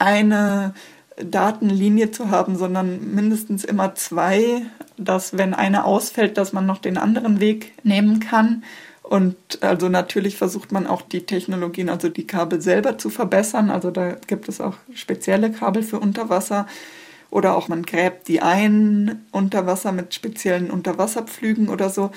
eine 0.00 0.74
Datenlinie 1.24 2.10
zu 2.10 2.30
haben, 2.30 2.56
sondern 2.56 3.14
mindestens 3.14 3.64
immer 3.64 3.94
zwei, 3.94 4.62
dass 4.96 5.36
wenn 5.36 5.54
eine 5.54 5.84
ausfällt, 5.84 6.38
dass 6.38 6.52
man 6.52 6.66
noch 6.66 6.78
den 6.78 6.98
anderen 6.98 7.40
Weg 7.40 7.72
nehmen 7.84 8.20
kann. 8.20 8.64
Und 9.02 9.36
also 9.60 9.88
natürlich 9.88 10.36
versucht 10.36 10.70
man 10.70 10.86
auch 10.86 11.02
die 11.02 11.26
Technologien, 11.26 11.88
also 11.88 12.08
die 12.08 12.26
Kabel 12.26 12.60
selber 12.60 12.96
zu 12.96 13.10
verbessern. 13.10 13.70
Also 13.70 13.90
da 13.90 14.12
gibt 14.26 14.48
es 14.48 14.60
auch 14.60 14.74
spezielle 14.94 15.50
Kabel 15.50 15.82
für 15.82 15.98
Unterwasser. 15.98 16.66
Oder 17.30 17.56
auch 17.56 17.68
man 17.68 17.82
gräbt 17.84 18.28
die 18.28 18.40
ein 18.40 19.24
unter 19.32 19.66
Wasser 19.66 19.92
mit 19.92 20.14
speziellen 20.14 20.70
Unterwasserpflügen 20.70 21.68
oder 21.68 21.90
so. 21.90 22.10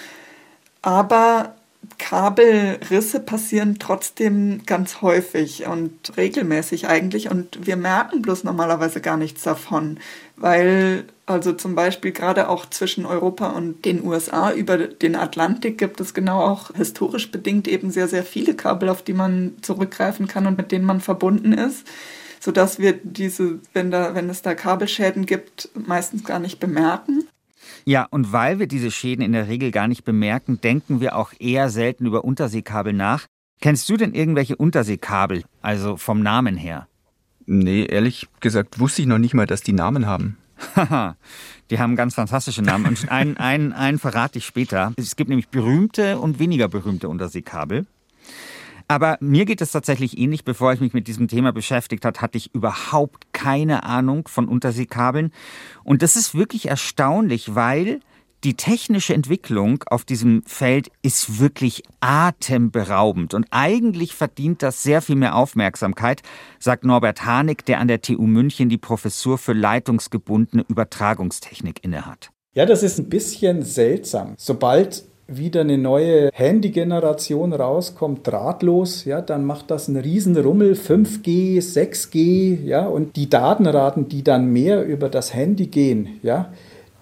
Aber 0.82 1.56
Kabelrisse 1.98 3.20
passieren 3.20 3.78
trotzdem 3.80 4.66
ganz 4.66 5.02
häufig 5.02 5.66
und 5.68 6.16
regelmäßig 6.18 6.88
eigentlich 6.88 7.30
und 7.30 7.66
wir 7.66 7.76
merken 7.76 8.22
bloß 8.22 8.44
normalerweise 8.44 9.02
gar 9.02 9.18
nichts 9.18 9.44
davon, 9.44 10.00
weil 10.36 11.06
also 11.26 11.54
zum 11.54 11.76
Beispiel 11.76 12.12
gerade 12.12 12.50
auch 12.50 12.66
zwischen 12.66 13.06
Europa 13.06 13.48
und 13.50 13.86
den 13.86 14.06
USA 14.06 14.52
über 14.52 14.78
den 14.78 15.16
Atlantik 15.16 15.78
gibt 15.78 16.02
es 16.02 16.14
genau 16.14 16.42
auch 16.42 16.72
historisch 16.76 17.32
bedingt 17.32 17.68
eben 17.68 17.92
sehr, 17.92 18.08
sehr 18.08 18.24
viele 18.24 18.54
Kabel, 18.54 18.90
auf 18.90 19.02
die 19.02 19.14
man 19.14 19.54
zurückgreifen 19.62 20.28
kann 20.28 20.48
und 20.48 20.58
mit 20.58 20.72
denen 20.72 20.86
man 20.86 21.02
verbunden 21.02 21.54
ist 21.54 21.86
sodass 22.44 22.78
wir 22.78 23.00
diese, 23.04 23.60
wenn, 23.72 23.90
da, 23.90 24.16
wenn 24.16 24.30
es 24.30 24.42
da 24.42 24.54
Kabelschäden 24.54 25.26
gibt, 25.26 25.70
meistens 25.76 26.26
gar 26.26 26.40
nicht 26.40 26.60
bemerken. 26.60 27.23
Ja, 27.86 28.08
und 28.10 28.32
weil 28.32 28.60
wir 28.60 28.68
diese 28.68 28.92
Schäden 28.92 29.24
in 29.24 29.34
der 29.34 29.48
Regel 29.48 29.72
gar 29.72 29.88
nicht 29.88 30.04
bemerken, 30.04 30.62
denken 30.62 31.02
wir 31.02 31.16
auch 31.16 31.34
eher 31.40 31.70
selten 31.70 32.06
über 32.06 32.24
Unterseekabel 32.24 32.94
nach. 32.94 33.26
Kennst 33.62 33.88
du 33.90 33.98
denn 33.98 34.14
irgendwelche 34.14 34.56
Unterseekabel, 34.56 35.44
also 35.62 35.98
vom 35.98 36.22
Namen 36.22 36.58
her? 36.58 36.88
Nee, 37.46 37.86
ehrlich 37.86 38.28
gesagt 38.40 38.80
wusste 38.80 39.02
ich 39.02 39.08
noch 39.08 39.18
nicht 39.18 39.34
mal, 39.34 39.46
dass 39.46 39.62
die 39.62 39.74
Namen 39.74 40.06
haben. 40.06 40.38
Haha, 40.76 41.18
die 41.70 41.80
haben 41.80 41.96
ganz 41.96 42.16
fantastische 42.16 42.62
Namen. 42.62 42.86
Und 42.86 43.10
einen, 43.10 43.38
einen, 43.38 43.74
einen 43.74 44.00
verrate 44.00 44.38
ich 44.38 44.46
später. 44.46 44.94
Es 44.96 45.16
gibt 45.16 45.30
nämlich 45.30 45.50
berühmte 45.50 46.20
und 46.20 46.40
weniger 46.40 46.68
berühmte 46.68 47.10
Unterseekabel. 47.10 47.86
Aber 48.94 49.18
mir 49.22 49.46
geht 49.46 49.60
es 49.60 49.72
tatsächlich 49.72 50.20
ähnlich. 50.20 50.46
Bevor 50.46 50.72
ich 50.72 50.80
mich 50.80 50.94
mit 50.94 51.08
diesem 51.08 51.28
Thema 51.28 51.52
beschäftigt 51.52 52.06
hat, 52.06 52.22
hatte 52.22 52.38
ich 52.38 52.54
überhaupt 52.54 53.34
keine 53.34 53.82
Ahnung 53.86 54.28
von 54.28 54.48
Unterseekabeln. 54.48 55.32
Und 55.84 56.04
das 56.04 56.16
ist 56.16 56.36
wirklich 56.36 56.68
erstaunlich, 56.68 57.56
weil 57.56 58.02
die 58.44 58.54
technische 58.54 59.16
Entwicklung 59.16 59.84
auf 59.88 60.06
diesem 60.06 60.44
Feld 60.46 60.92
ist 61.02 61.40
wirklich 61.40 61.82
atemberaubend 62.02 63.34
und 63.34 63.48
eigentlich 63.50 64.14
verdient 64.14 64.62
das 64.62 64.84
sehr 64.84 65.02
viel 65.02 65.16
mehr 65.16 65.36
Aufmerksamkeit, 65.36 66.22
sagt 66.60 66.84
Norbert 66.84 67.26
Harnik, 67.26 67.66
der 67.66 67.80
an 67.80 67.88
der 67.88 68.02
TU 68.02 68.28
München 68.28 68.70
die 68.70 68.78
Professur 68.78 69.40
für 69.40 69.54
leitungsgebundene 69.54 70.66
Übertragungstechnik 70.68 71.84
innehat. 71.84 72.30
Ja, 72.54 72.68
das 72.68 72.84
ist 72.84 73.00
ein 73.00 73.10
bisschen 73.10 73.64
seltsam. 73.64 74.36
Sobald 74.38 75.06
wieder 75.28 75.62
eine 75.62 75.78
neue 75.78 76.30
Handy-Generation 76.34 77.54
rauskommt, 77.54 78.28
drahtlos, 78.28 79.06
ja, 79.06 79.22
dann 79.22 79.46
macht 79.46 79.72
das 79.72 79.88
einen 79.88 79.98
riesen 79.98 80.38
Rummel, 80.38 80.74
5G, 80.74 81.60
6G, 81.60 82.64
ja, 82.64 82.86
und 82.86 83.16
die 83.16 83.30
Datenraten, 83.30 84.10
die 84.10 84.24
dann 84.24 84.52
mehr 84.52 84.84
über 84.84 85.10
das 85.10 85.34
Handy 85.34 85.68
gehen, 85.68 86.20
ja, 86.24 86.52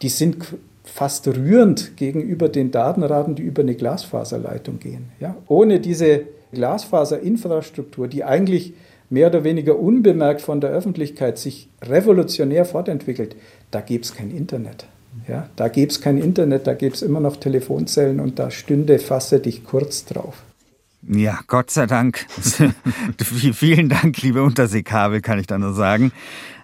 die 0.02 0.10
sind 0.10 0.38
fast 0.84 1.28
rührend 1.28 1.96
gegenüber 1.98 2.50
den 2.50 2.72
Datenraten, 2.72 3.36
die 3.36 3.44
über 3.44 3.62
eine 3.62 3.76
Glasfaserleitung 3.76 4.80
gehen. 4.80 5.10
Ja. 5.20 5.36
Ohne 5.48 5.80
diese 5.80 6.24
Glasfaserinfrastruktur, 6.52 8.08
die 8.08 8.24
eigentlich 8.24 8.74
mehr 9.10 9.28
oder 9.28 9.44
weniger 9.44 9.80
unbemerkt 9.80 10.42
von 10.42 10.62
der 10.62 10.72
Öffentlichkeit 10.72 11.38
sich 11.38 11.70
revolutionär 11.82 12.66
fortentwickelt, 12.66 13.36
da 13.70 13.82
gäbe 13.82 14.04
es 14.04 14.16
kein 14.16 14.32
Internet. 14.32 14.88
Ja, 15.28 15.50
da 15.56 15.68
gäbe 15.68 15.92
es 15.92 16.02
kein 16.02 16.18
Internet, 16.18 16.68
da 16.68 16.74
gäbe 16.74 16.96
es 16.96 17.02
immer 17.02 17.20
noch 17.20 17.38
Telefonzellen 17.38 18.20
und 18.20 18.40
da 18.40 18.50
stünde 18.52 19.00
Fasse 19.00 19.40
dich 19.40 19.64
kurz 19.64 20.06
drauf. 20.06 20.44
Ja, 21.08 21.40
Gott 21.48 21.72
sei 21.72 21.88
Dank. 21.88 22.26
Vielen 23.54 23.90
Dank, 23.90 24.22
liebe 24.22 24.44
Unterseekabel, 24.44 25.22
kann 25.22 25.40
ich 25.40 25.48
da 25.48 25.58
nur 25.58 25.74
sagen. 25.74 26.12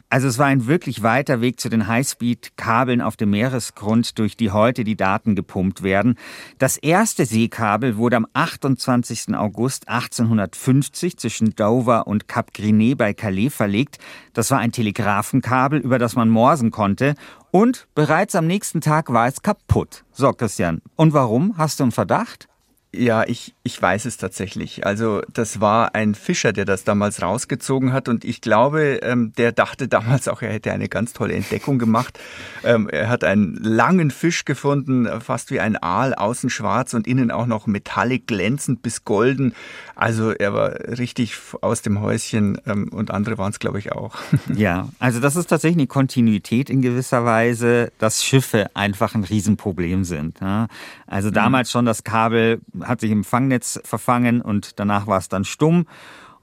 Also 0.09 0.29
es 0.29 0.37
war 0.37 0.45
ein 0.45 0.67
wirklich 0.67 1.03
weiter 1.03 1.41
Weg 1.41 1.59
zu 1.59 1.67
den 1.67 1.87
Highspeed-Kabeln 1.87 3.01
auf 3.01 3.17
dem 3.17 3.31
Meeresgrund, 3.31 4.17
durch 4.17 4.37
die 4.37 4.51
heute 4.51 4.85
die 4.85 4.95
Daten 4.95 5.35
gepumpt 5.35 5.83
werden. 5.83 6.15
Das 6.59 6.77
erste 6.77 7.25
Seekabel 7.25 7.97
wurde 7.97 8.15
am 8.15 8.27
28. 8.31 9.35
August 9.35 9.89
1850 9.89 11.17
zwischen 11.17 11.55
Dover 11.55 12.07
und 12.07 12.29
Cap 12.29 12.53
Grinet 12.53 12.97
bei 12.97 13.13
Calais 13.13 13.49
verlegt. 13.49 13.99
Das 14.31 14.49
war 14.49 14.59
ein 14.59 14.71
Telegrafenkabel, 14.71 15.79
über 15.79 15.99
das 15.99 16.15
man 16.15 16.29
morsen 16.29 16.71
konnte. 16.71 17.15
Und 17.51 17.89
bereits 17.93 18.35
am 18.35 18.47
nächsten 18.47 18.79
Tag 18.79 19.11
war 19.11 19.27
es 19.27 19.41
kaputt. 19.41 20.05
So, 20.13 20.31
Christian. 20.31 20.81
Und 20.95 21.11
warum? 21.11 21.57
Hast 21.57 21.81
du 21.81 21.83
einen 21.83 21.91
Verdacht? 21.91 22.47
Ja, 22.95 23.25
ich, 23.27 23.55
ich 23.67 23.81
weiß 23.81 24.05
es 24.05 24.15
tatsächlich. 24.15 24.85
Also 24.85 25.21
das 25.31 25.59
war 25.59 25.93
ein 25.93 26.15
Fischer, 26.15 26.53
der 26.53 26.63
das 26.63 26.85
damals 26.85 27.21
rausgezogen 27.21 27.91
hat 27.91 28.07
und 28.07 28.23
ich 28.23 28.39
glaube, 28.39 28.99
ähm, 29.03 29.33
der 29.37 29.51
dachte 29.51 29.89
damals 29.89 30.29
auch, 30.29 30.41
er 30.41 30.53
hätte 30.53 30.71
eine 30.71 30.87
ganz 30.87 31.11
tolle 31.11 31.33
Entdeckung 31.33 31.77
gemacht. 31.77 32.17
Ähm, 32.63 32.89
er 32.89 33.07
hat 33.07 33.23
einen 33.23 33.55
langen 33.55 34.11
Fisch 34.11 34.43
gefunden, 34.43 35.07
fast 35.21 35.51
wie 35.51 35.59
ein 35.59 35.81
Aal, 35.81 36.13
außen 36.15 36.49
schwarz 36.49 36.93
und 36.93 37.07
innen 37.07 37.31
auch 37.31 37.45
noch 37.45 37.65
metallic 37.65 38.27
glänzend 38.27 38.81
bis 38.81 39.05
golden. 39.05 39.53
Also 39.95 40.31
er 40.31 40.53
war 40.53 40.71
richtig 40.97 41.35
aus 41.61 41.81
dem 41.81 42.01
Häuschen 42.01 42.59
ähm, 42.65 42.89
und 42.89 43.11
andere 43.11 43.37
waren 43.37 43.51
es, 43.51 43.59
glaube 43.59 43.79
ich, 43.79 43.91
auch. 43.91 44.15
Ja, 44.53 44.89
also 44.99 45.19
das 45.19 45.35
ist 45.35 45.47
tatsächlich 45.47 45.77
eine 45.77 45.87
Kontinuität 45.87 46.69
in 46.69 46.81
gewisser 46.81 47.25
Weise, 47.25 47.91
dass 47.99 48.23
Schiffe 48.23 48.69
einfach 48.73 49.13
ein 49.13 49.23
Riesenproblem 49.23 50.03
sind. 50.03 50.39
Ja? 50.41 50.67
Also 51.05 51.31
damals 51.31 51.71
schon 51.71 51.85
das 51.85 52.03
Kabel 52.03 52.61
hat 52.81 53.01
sich 53.01 53.11
im 53.11 53.23
Fangnetz 53.23 53.56
verfangen 53.65 54.41
und 54.41 54.79
danach 54.79 55.07
war 55.07 55.17
es 55.17 55.29
dann 55.29 55.45
stumm. 55.45 55.85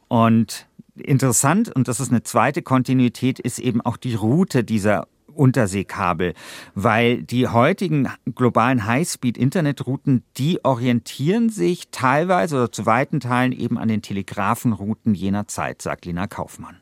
Und 0.09 0.67
interessant, 0.97 1.75
und 1.75 1.89
das 1.89 2.01
ist 2.01 2.11
eine 2.11 2.23
zweite 2.23 2.63
Kontinuität, 2.63 3.39
ist 3.39 3.59
eben 3.59 3.81
auch 3.81 3.97
die 3.97 4.15
Route 4.15 4.65
dieser 4.65 5.07
Unterseekabel, 5.35 6.35
weil 6.75 7.23
die 7.23 7.49
heutigen 7.49 8.09
globalen 8.35 8.87
Highspeed-Internetrouten, 8.87 10.23
die 10.37 10.65
orientieren 10.65 11.49
sich 11.51 11.91
teilweise 11.91 12.57
oder 12.57 12.73
zu 12.73 12.87
weiten 12.87 13.21
Teilen 13.21 13.53
eben 13.53 13.79
an 13.79 13.89
den 13.89 14.03
Telegrafenrouten 14.03 15.15
jener 15.15 15.49
Zeit, 15.49 15.83
sagt 15.83 16.07
Lena 16.07 16.27
Kaufmann. 16.27 16.77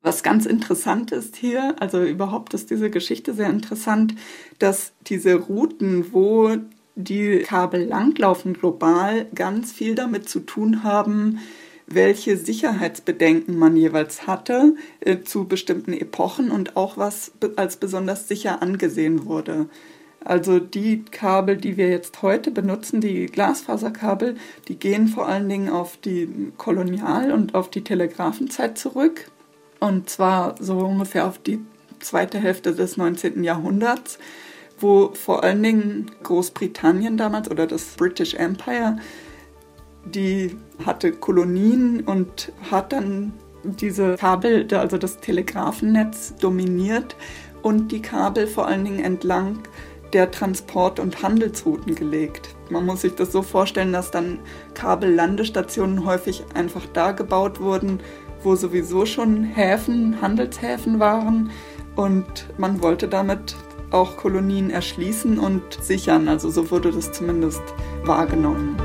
Was 0.00 0.22
ganz 0.22 0.46
interessant 0.46 1.12
ist 1.12 1.36
hier, 1.36 1.74
also 1.80 2.02
überhaupt 2.02 2.54
ist 2.54 2.70
diese 2.70 2.88
Geschichte 2.88 3.34
sehr 3.34 3.50
interessant, 3.50 4.14
dass 4.58 4.92
diese 5.06 5.34
Routen, 5.34 6.12
wo 6.12 6.56
die 6.98 7.38
Kabel 7.38 7.84
langlaufen 7.84 8.54
global, 8.54 9.26
ganz 9.34 9.72
viel 9.72 9.94
damit 9.94 10.28
zu 10.28 10.40
tun 10.40 10.82
haben, 10.82 11.38
welche 11.86 12.36
Sicherheitsbedenken 12.36 13.56
man 13.56 13.76
jeweils 13.76 14.26
hatte 14.26 14.74
äh, 15.00 15.22
zu 15.22 15.46
bestimmten 15.46 15.92
Epochen 15.92 16.50
und 16.50 16.76
auch 16.76 16.98
was 16.98 17.32
als 17.56 17.76
besonders 17.76 18.28
sicher 18.28 18.62
angesehen 18.62 19.24
wurde. 19.24 19.68
Also 20.24 20.58
die 20.58 21.04
Kabel, 21.04 21.56
die 21.56 21.76
wir 21.76 21.88
jetzt 21.88 22.20
heute 22.20 22.50
benutzen, 22.50 23.00
die 23.00 23.26
Glasfaserkabel, 23.26 24.36
die 24.66 24.76
gehen 24.76 25.06
vor 25.06 25.28
allen 25.28 25.48
Dingen 25.48 25.70
auf 25.70 25.96
die 25.96 26.52
Kolonial- 26.58 27.32
und 27.32 27.54
auf 27.54 27.70
die 27.70 27.84
Telegrafenzeit 27.84 28.76
zurück. 28.76 29.30
Und 29.78 30.10
zwar 30.10 30.56
so 30.60 30.78
ungefähr 30.78 31.26
auf 31.26 31.38
die 31.38 31.60
zweite 32.00 32.38
Hälfte 32.38 32.74
des 32.74 32.96
19. 32.96 33.44
Jahrhunderts 33.44 34.18
wo 34.80 35.10
vor 35.14 35.44
allen 35.44 35.62
Dingen 35.62 36.10
Großbritannien 36.22 37.16
damals 37.16 37.50
oder 37.50 37.66
das 37.66 37.94
British 37.96 38.34
Empire, 38.34 38.96
die 40.04 40.56
hatte 40.84 41.12
Kolonien 41.12 42.00
und 42.00 42.52
hat 42.70 42.92
dann 42.92 43.32
diese 43.64 44.16
Kabel, 44.16 44.66
also 44.72 44.98
das 44.98 45.18
Telegrafennetz 45.18 46.36
dominiert 46.36 47.16
und 47.62 47.92
die 47.92 48.00
Kabel 48.00 48.46
vor 48.46 48.66
allen 48.66 48.84
Dingen 48.84 49.04
entlang 49.04 49.58
der 50.12 50.30
Transport- 50.30 51.00
und 51.00 51.22
Handelsrouten 51.22 51.94
gelegt. 51.94 52.54
Man 52.70 52.86
muss 52.86 53.02
sich 53.02 53.14
das 53.14 53.32
so 53.32 53.42
vorstellen, 53.42 53.92
dass 53.92 54.10
dann 54.10 54.38
Kabellandestationen 54.74 56.04
häufig 56.04 56.44
einfach 56.54 56.86
da 56.94 57.12
gebaut 57.12 57.60
wurden, 57.60 58.00
wo 58.42 58.54
sowieso 58.54 59.04
schon 59.04 59.44
Häfen, 59.44 60.20
Handelshäfen 60.22 60.98
waren 60.98 61.50
und 61.96 62.46
man 62.56 62.80
wollte 62.82 63.08
damit 63.08 63.56
auch 63.90 64.16
Kolonien 64.16 64.70
erschließen 64.70 65.38
und 65.38 65.62
sichern. 65.82 66.28
Also 66.28 66.50
so 66.50 66.70
wurde 66.70 66.92
das 66.92 67.12
zumindest 67.12 67.62
wahrgenommen. 68.04 68.76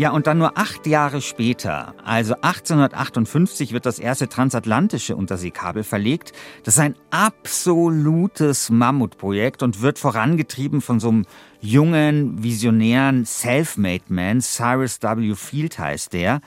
Ja, 0.00 0.12
und 0.12 0.28
dann 0.28 0.38
nur 0.38 0.56
acht 0.56 0.86
Jahre 0.86 1.20
später, 1.20 1.92
also 2.04 2.34
1858, 2.34 3.72
wird 3.72 3.84
das 3.84 3.98
erste 3.98 4.28
transatlantische 4.28 5.16
Unterseekabel 5.16 5.82
verlegt. 5.82 6.30
Das 6.62 6.74
ist 6.74 6.80
ein 6.80 6.94
absolutes 7.10 8.70
Mammutprojekt 8.70 9.64
und 9.64 9.82
wird 9.82 9.98
vorangetrieben 9.98 10.82
von 10.82 11.00
so 11.00 11.08
einem 11.08 11.26
jungen, 11.60 12.44
visionären 12.44 13.26
Self-Made 13.26 14.04
Man, 14.06 14.40
Cyrus 14.40 15.02
W. 15.02 15.34
Field 15.34 15.80
heißt 15.80 16.12
der. 16.12 16.42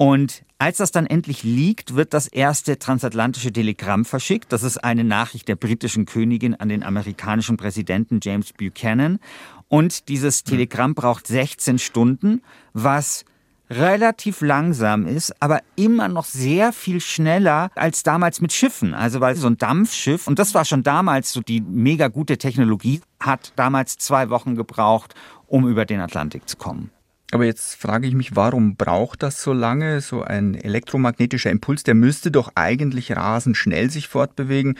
Und 0.00 0.44
als 0.56 0.78
das 0.78 0.92
dann 0.92 1.04
endlich 1.04 1.42
liegt, 1.42 1.94
wird 1.94 2.14
das 2.14 2.26
erste 2.26 2.78
transatlantische 2.78 3.52
Telegramm 3.52 4.06
verschickt. 4.06 4.50
Das 4.50 4.62
ist 4.62 4.78
eine 4.78 5.04
Nachricht 5.04 5.46
der 5.46 5.56
britischen 5.56 6.06
Königin 6.06 6.54
an 6.54 6.70
den 6.70 6.82
amerikanischen 6.82 7.58
Präsidenten 7.58 8.18
James 8.22 8.54
Buchanan. 8.54 9.20
Und 9.68 10.08
dieses 10.08 10.42
Telegramm 10.42 10.94
braucht 10.94 11.26
16 11.26 11.78
Stunden, 11.78 12.40
was 12.72 13.26
relativ 13.68 14.40
langsam 14.40 15.06
ist, 15.06 15.34
aber 15.42 15.60
immer 15.76 16.08
noch 16.08 16.24
sehr 16.24 16.72
viel 16.72 17.02
schneller 17.02 17.70
als 17.74 18.02
damals 18.02 18.40
mit 18.40 18.54
Schiffen. 18.54 18.94
Also 18.94 19.20
weil 19.20 19.36
so 19.36 19.48
ein 19.48 19.58
Dampfschiff, 19.58 20.26
und 20.26 20.38
das 20.38 20.54
war 20.54 20.64
schon 20.64 20.82
damals 20.82 21.30
so 21.30 21.42
die 21.42 21.60
mega 21.60 22.08
gute 22.08 22.38
Technologie, 22.38 23.02
hat 23.20 23.52
damals 23.56 23.98
zwei 23.98 24.30
Wochen 24.30 24.54
gebraucht, 24.54 25.14
um 25.46 25.68
über 25.68 25.84
den 25.84 26.00
Atlantik 26.00 26.48
zu 26.48 26.56
kommen. 26.56 26.90
Aber 27.32 27.44
jetzt 27.44 27.76
frage 27.76 28.08
ich 28.08 28.14
mich, 28.14 28.34
warum 28.34 28.74
braucht 28.74 29.22
das 29.22 29.40
so 29.40 29.52
lange? 29.52 30.00
So 30.00 30.22
ein 30.22 30.54
elektromagnetischer 30.56 31.50
Impuls, 31.50 31.84
der 31.84 31.94
müsste 31.94 32.32
doch 32.32 32.52
eigentlich 32.56 33.14
rasend 33.16 33.56
schnell 33.56 33.88
sich 33.88 34.08
fortbewegen. 34.08 34.76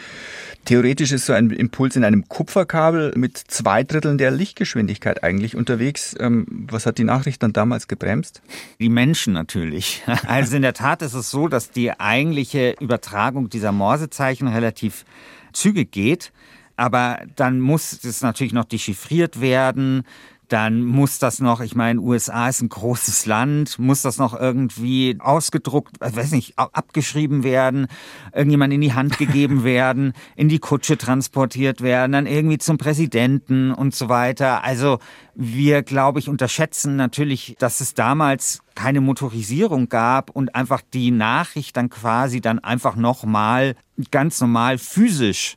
Theoretisch 0.64 1.12
ist 1.12 1.26
so 1.26 1.32
ein 1.32 1.50
Impuls 1.50 1.94
in 1.94 2.04
einem 2.04 2.28
Kupferkabel 2.28 3.12
mit 3.16 3.38
zwei 3.38 3.84
Dritteln 3.84 4.18
der 4.18 4.32
Lichtgeschwindigkeit 4.32 5.22
eigentlich 5.22 5.54
unterwegs. 5.54 6.16
Ähm, 6.18 6.46
was 6.68 6.86
hat 6.86 6.98
die 6.98 7.04
Nachricht 7.04 7.42
dann 7.42 7.52
damals 7.52 7.86
gebremst? 7.86 8.42
Die 8.80 8.88
Menschen 8.88 9.32
natürlich. 9.32 10.02
Also 10.26 10.56
in 10.56 10.62
der 10.62 10.74
Tat 10.74 11.02
ist 11.02 11.14
es 11.14 11.30
so, 11.30 11.48
dass 11.48 11.70
die 11.70 11.98
eigentliche 11.98 12.76
Übertragung 12.78 13.48
dieser 13.48 13.72
Morsezeichen 13.72 14.46
relativ 14.46 15.04
zügig 15.52 15.90
geht. 15.90 16.30
Aber 16.76 17.20
dann 17.36 17.60
muss 17.60 18.04
es 18.04 18.22
natürlich 18.22 18.52
noch 18.52 18.64
dechiffriert 18.64 19.40
werden 19.40 20.04
dann 20.52 20.82
muss 20.82 21.18
das 21.18 21.40
noch, 21.40 21.60
ich 21.60 21.76
meine, 21.76 22.00
USA 22.00 22.48
ist 22.48 22.60
ein 22.60 22.68
großes 22.68 23.26
Land, 23.26 23.78
muss 23.78 24.02
das 24.02 24.18
noch 24.18 24.38
irgendwie 24.38 25.16
ausgedruckt, 25.20 25.96
ich 26.04 26.16
weiß 26.16 26.32
nicht, 26.32 26.58
abgeschrieben 26.58 27.44
werden, 27.44 27.86
irgendjemand 28.34 28.72
in 28.72 28.80
die 28.80 28.92
Hand 28.92 29.16
gegeben 29.16 29.64
werden, 29.64 30.12
in 30.34 30.48
die 30.48 30.58
Kutsche 30.58 30.98
transportiert 30.98 31.82
werden, 31.82 32.12
dann 32.12 32.26
irgendwie 32.26 32.58
zum 32.58 32.78
Präsidenten 32.78 33.72
und 33.72 33.94
so 33.94 34.08
weiter. 34.08 34.64
Also 34.64 34.98
wir, 35.34 35.82
glaube 35.82 36.18
ich, 36.18 36.28
unterschätzen 36.28 36.96
natürlich, 36.96 37.54
dass 37.60 37.80
es 37.80 37.94
damals 37.94 38.60
keine 38.74 39.00
Motorisierung 39.00 39.88
gab 39.88 40.30
und 40.30 40.54
einfach 40.56 40.82
die 40.92 41.12
Nachricht 41.12 41.76
dann 41.76 41.90
quasi 41.90 42.40
dann 42.40 42.58
einfach 42.58 42.96
nochmal 42.96 43.76
ganz 44.10 44.40
normal 44.40 44.78
physisch 44.78 45.56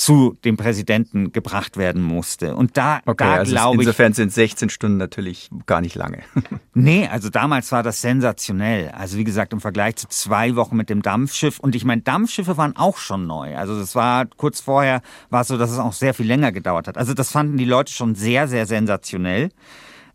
zu 0.00 0.34
dem 0.46 0.56
Präsidenten 0.56 1.30
gebracht 1.30 1.76
werden 1.76 2.00
musste. 2.00 2.56
Und 2.56 2.78
da, 2.78 3.02
okay, 3.04 3.24
da 3.24 3.34
also 3.34 3.52
glaube 3.52 3.76
ich. 3.76 3.80
Insofern 3.82 4.14
sind 4.14 4.32
16 4.32 4.70
Stunden 4.70 4.96
natürlich 4.96 5.50
gar 5.66 5.82
nicht 5.82 5.94
lange. 5.94 6.20
nee, 6.74 7.06
also 7.06 7.28
damals 7.28 7.70
war 7.70 7.82
das 7.82 8.00
sensationell. 8.00 8.88
Also 8.92 9.18
wie 9.18 9.24
gesagt, 9.24 9.52
im 9.52 9.60
Vergleich 9.60 9.96
zu 9.96 10.08
zwei 10.08 10.56
Wochen 10.56 10.74
mit 10.74 10.88
dem 10.88 11.02
Dampfschiff. 11.02 11.58
Und 11.58 11.74
ich 11.74 11.84
meine, 11.84 12.00
Dampfschiffe 12.00 12.56
waren 12.56 12.76
auch 12.76 12.96
schon 12.96 13.26
neu. 13.26 13.58
Also 13.58 13.78
das 13.78 13.94
war 13.94 14.24
kurz 14.24 14.62
vorher, 14.62 15.02
war 15.28 15.42
es 15.42 15.48
so, 15.48 15.58
dass 15.58 15.70
es 15.70 15.78
auch 15.78 15.92
sehr 15.92 16.14
viel 16.14 16.26
länger 16.26 16.50
gedauert 16.50 16.88
hat. 16.88 16.96
Also 16.96 17.12
das 17.12 17.30
fanden 17.30 17.58
die 17.58 17.66
Leute 17.66 17.92
schon 17.92 18.14
sehr, 18.14 18.48
sehr 18.48 18.64
sensationell. 18.64 19.50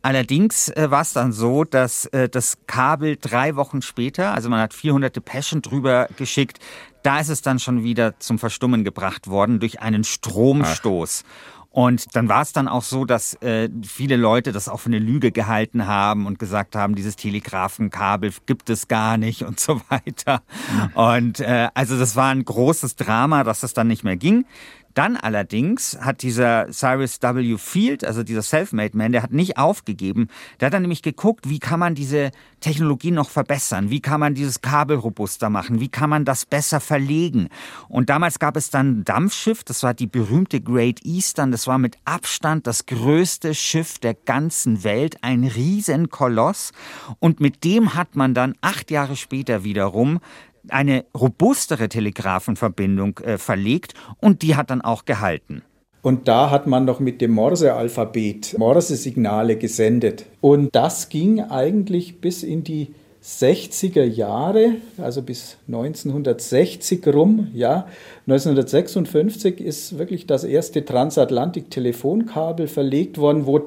Allerdings 0.05 0.69
äh, 0.69 0.91
war 0.91 1.01
es 1.01 1.13
dann 1.13 1.31
so, 1.31 1.63
dass 1.63 2.05
äh, 2.05 2.29
das 2.29 2.59
Kabel 2.67 3.17
drei 3.19 3.55
Wochen 3.55 3.81
später, 3.81 4.35
also 4.35 4.51
man 4.51 4.59
hat 4.59 4.75
400 4.75 5.15
Depeschen 5.15 5.63
drüber 5.63 6.07
geschickt, 6.15 6.59
da 7.01 7.19
ist 7.19 7.29
es 7.29 7.41
dann 7.41 7.57
schon 7.57 7.83
wieder 7.83 8.19
zum 8.19 8.37
Verstummen 8.37 8.83
gebracht 8.83 9.25
worden 9.25 9.59
durch 9.59 9.81
einen 9.81 10.03
Stromstoß. 10.03 11.23
Ach. 11.25 11.55
Und 11.71 12.15
dann 12.15 12.29
war 12.29 12.43
es 12.43 12.53
dann 12.53 12.67
auch 12.67 12.83
so, 12.83 13.05
dass 13.05 13.33
äh, 13.41 13.67
viele 13.83 14.15
Leute 14.15 14.51
das 14.51 14.69
auch 14.69 14.79
für 14.79 14.89
eine 14.89 14.99
Lüge 14.99 15.31
gehalten 15.31 15.87
haben 15.87 16.27
und 16.27 16.37
gesagt 16.37 16.75
haben, 16.75 16.93
dieses 16.93 17.15
Telegrafenkabel 17.15 18.31
gibt 18.45 18.69
es 18.69 18.87
gar 18.87 19.17
nicht 19.17 19.41
und 19.41 19.59
so 19.59 19.81
weiter. 19.89 20.43
Mhm. 20.71 20.91
Und 20.93 21.39
äh, 21.39 21.69
also 21.73 21.97
das 21.97 22.15
war 22.15 22.29
ein 22.29 22.45
großes 22.45 22.95
Drama, 22.95 23.43
dass 23.43 23.61
das 23.61 23.73
dann 23.73 23.87
nicht 23.87 24.03
mehr 24.03 24.17
ging. 24.17 24.45
Dann 24.95 25.17
allerdings 25.17 25.97
hat 25.99 26.21
dieser 26.21 26.71
Cyrus 26.71 27.21
W. 27.21 27.57
Field, 27.57 28.05
also 28.05 28.23
dieser 28.23 28.41
Selfmade 28.41 28.97
Man, 28.97 29.11
der 29.11 29.23
hat 29.23 29.33
nicht 29.33 29.57
aufgegeben. 29.57 30.29
Der 30.59 30.67
hat 30.67 30.73
dann 30.73 30.83
nämlich 30.83 31.01
geguckt, 31.01 31.49
wie 31.49 31.59
kann 31.59 31.81
man 31.81 31.95
diese 31.95 32.31
Technologie 32.61 33.11
noch 33.11 33.29
verbessern? 33.29 33.89
Wie 33.89 33.99
kann 33.99 34.21
man 34.21 34.35
dieses 34.35 34.61
Kabel 34.61 34.95
robuster 34.95 35.49
machen? 35.49 35.81
Wie 35.81 35.89
kann 35.89 36.09
man 36.09 36.23
das 36.23 36.45
besser 36.45 36.79
verlegen? 36.79 37.49
Und 37.89 38.09
damals 38.09 38.39
gab 38.39 38.55
es 38.55 38.69
dann 38.69 38.99
ein 38.99 39.03
Dampfschiff, 39.03 39.65
das 39.65 39.83
war 39.83 39.93
die 39.93 40.07
berühmte 40.07 40.61
Great 40.61 41.05
Eastern. 41.05 41.51
Das 41.51 41.67
war 41.67 41.77
mit 41.77 41.97
Abstand 42.05 42.65
das 42.65 42.85
größte 42.85 43.53
Schiff 43.53 43.99
der 43.99 44.13
ganzen 44.13 44.85
Welt, 44.85 45.17
ein 45.21 45.43
Riesenkoloss. 45.43 46.71
Und 47.19 47.41
mit 47.41 47.65
dem 47.65 47.95
hat 47.95 48.15
man 48.15 48.33
dann 48.33 48.55
acht 48.61 48.91
Jahre 48.91 49.17
später 49.17 49.65
wiederum 49.65 50.21
eine 50.69 51.05
robustere 51.17 51.89
Telegrafenverbindung 51.89 53.19
äh, 53.19 53.37
verlegt 53.37 53.93
und 54.19 54.41
die 54.41 54.55
hat 54.55 54.69
dann 54.69 54.81
auch 54.81 55.05
gehalten. 55.05 55.63
Und 56.01 56.27
da 56.27 56.51
hat 56.51 56.67
man 56.67 56.85
noch 56.85 56.99
mit 56.99 57.19
dem 57.19 57.31
Morse-Alphabet 57.31 58.57
Morse-Signale 58.59 59.55
gesendet. 59.55 60.25
Und 60.39 60.75
das 60.75 61.09
ging 61.09 61.41
eigentlich 61.41 62.21
bis 62.21 62.43
in 62.43 62.63
die 62.63 62.93
60er 63.23 64.03
Jahre, 64.03 64.75
also 64.99 65.23
bis 65.23 65.57
1960 65.65 67.07
rum, 67.07 67.47
ja. 67.55 67.87
1956 68.27 69.59
ist 69.59 69.97
wirklich 69.97 70.27
das 70.27 70.43
erste 70.43 70.85
Transatlantik-Telefonkabel 70.85 72.67
verlegt 72.67 73.17
worden, 73.17 73.47
wo 73.47 73.61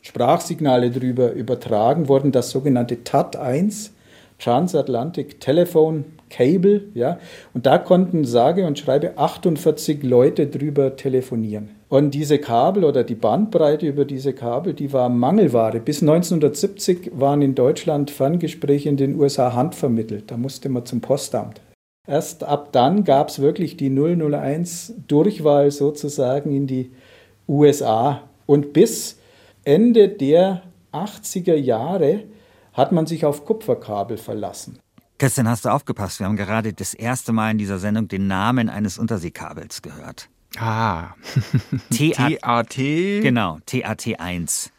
Sprachsignale 0.00 0.90
drüber 0.90 1.32
übertragen 1.32 2.08
wurden, 2.08 2.32
das 2.32 2.50
sogenannte 2.50 2.96
TAT1, 3.04 3.90
Transatlantic 4.38 5.40
Telephone 5.40 6.04
Cable, 6.32 6.88
ja, 6.94 7.18
und 7.52 7.66
da 7.66 7.78
konnten 7.78 8.24
sage 8.24 8.66
und 8.66 8.78
schreibe 8.78 9.18
48 9.18 10.02
Leute 10.02 10.46
drüber 10.46 10.96
telefonieren. 10.96 11.70
Und 11.88 12.14
diese 12.14 12.38
Kabel 12.38 12.84
oder 12.84 13.04
die 13.04 13.14
Bandbreite 13.14 13.86
über 13.86 14.06
diese 14.06 14.32
Kabel, 14.32 14.72
die 14.72 14.92
war 14.94 15.10
Mangelware. 15.10 15.78
Bis 15.78 16.00
1970 16.00 17.12
waren 17.14 17.42
in 17.42 17.54
Deutschland 17.54 18.10
Ferngespräche 18.10 18.88
in 18.88 18.96
den 18.96 19.20
USA 19.20 19.52
handvermittelt. 19.54 20.30
Da 20.30 20.38
musste 20.38 20.70
man 20.70 20.86
zum 20.86 21.02
Postamt. 21.02 21.60
Erst 22.08 22.44
ab 22.44 22.70
dann 22.72 23.04
gab 23.04 23.28
es 23.28 23.40
wirklich 23.40 23.76
die 23.76 23.90
001 23.90 24.94
Durchwahl 25.06 25.70
sozusagen 25.70 26.56
in 26.56 26.66
die 26.66 26.90
USA. 27.46 28.22
Und 28.46 28.72
bis 28.72 29.18
Ende 29.64 30.08
der 30.08 30.62
80er 30.92 31.54
Jahre 31.54 32.24
hat 32.72 32.90
man 32.90 33.06
sich 33.06 33.26
auf 33.26 33.44
Kupferkabel 33.44 34.16
verlassen. 34.16 34.78
Christian, 35.22 35.48
hast 35.48 35.64
du 35.64 35.68
aufgepasst? 35.68 36.18
Wir 36.18 36.26
haben 36.26 36.34
gerade 36.34 36.72
das 36.72 36.94
erste 36.94 37.32
Mal 37.32 37.52
in 37.52 37.58
dieser 37.58 37.78
Sendung 37.78 38.08
den 38.08 38.26
Namen 38.26 38.68
eines 38.68 38.98
Unterseekabels 38.98 39.80
gehört. 39.80 40.28
Ah. 40.58 41.10
TAT. 41.90 42.74
Genau, 42.74 43.60
TAT1. 43.68 44.70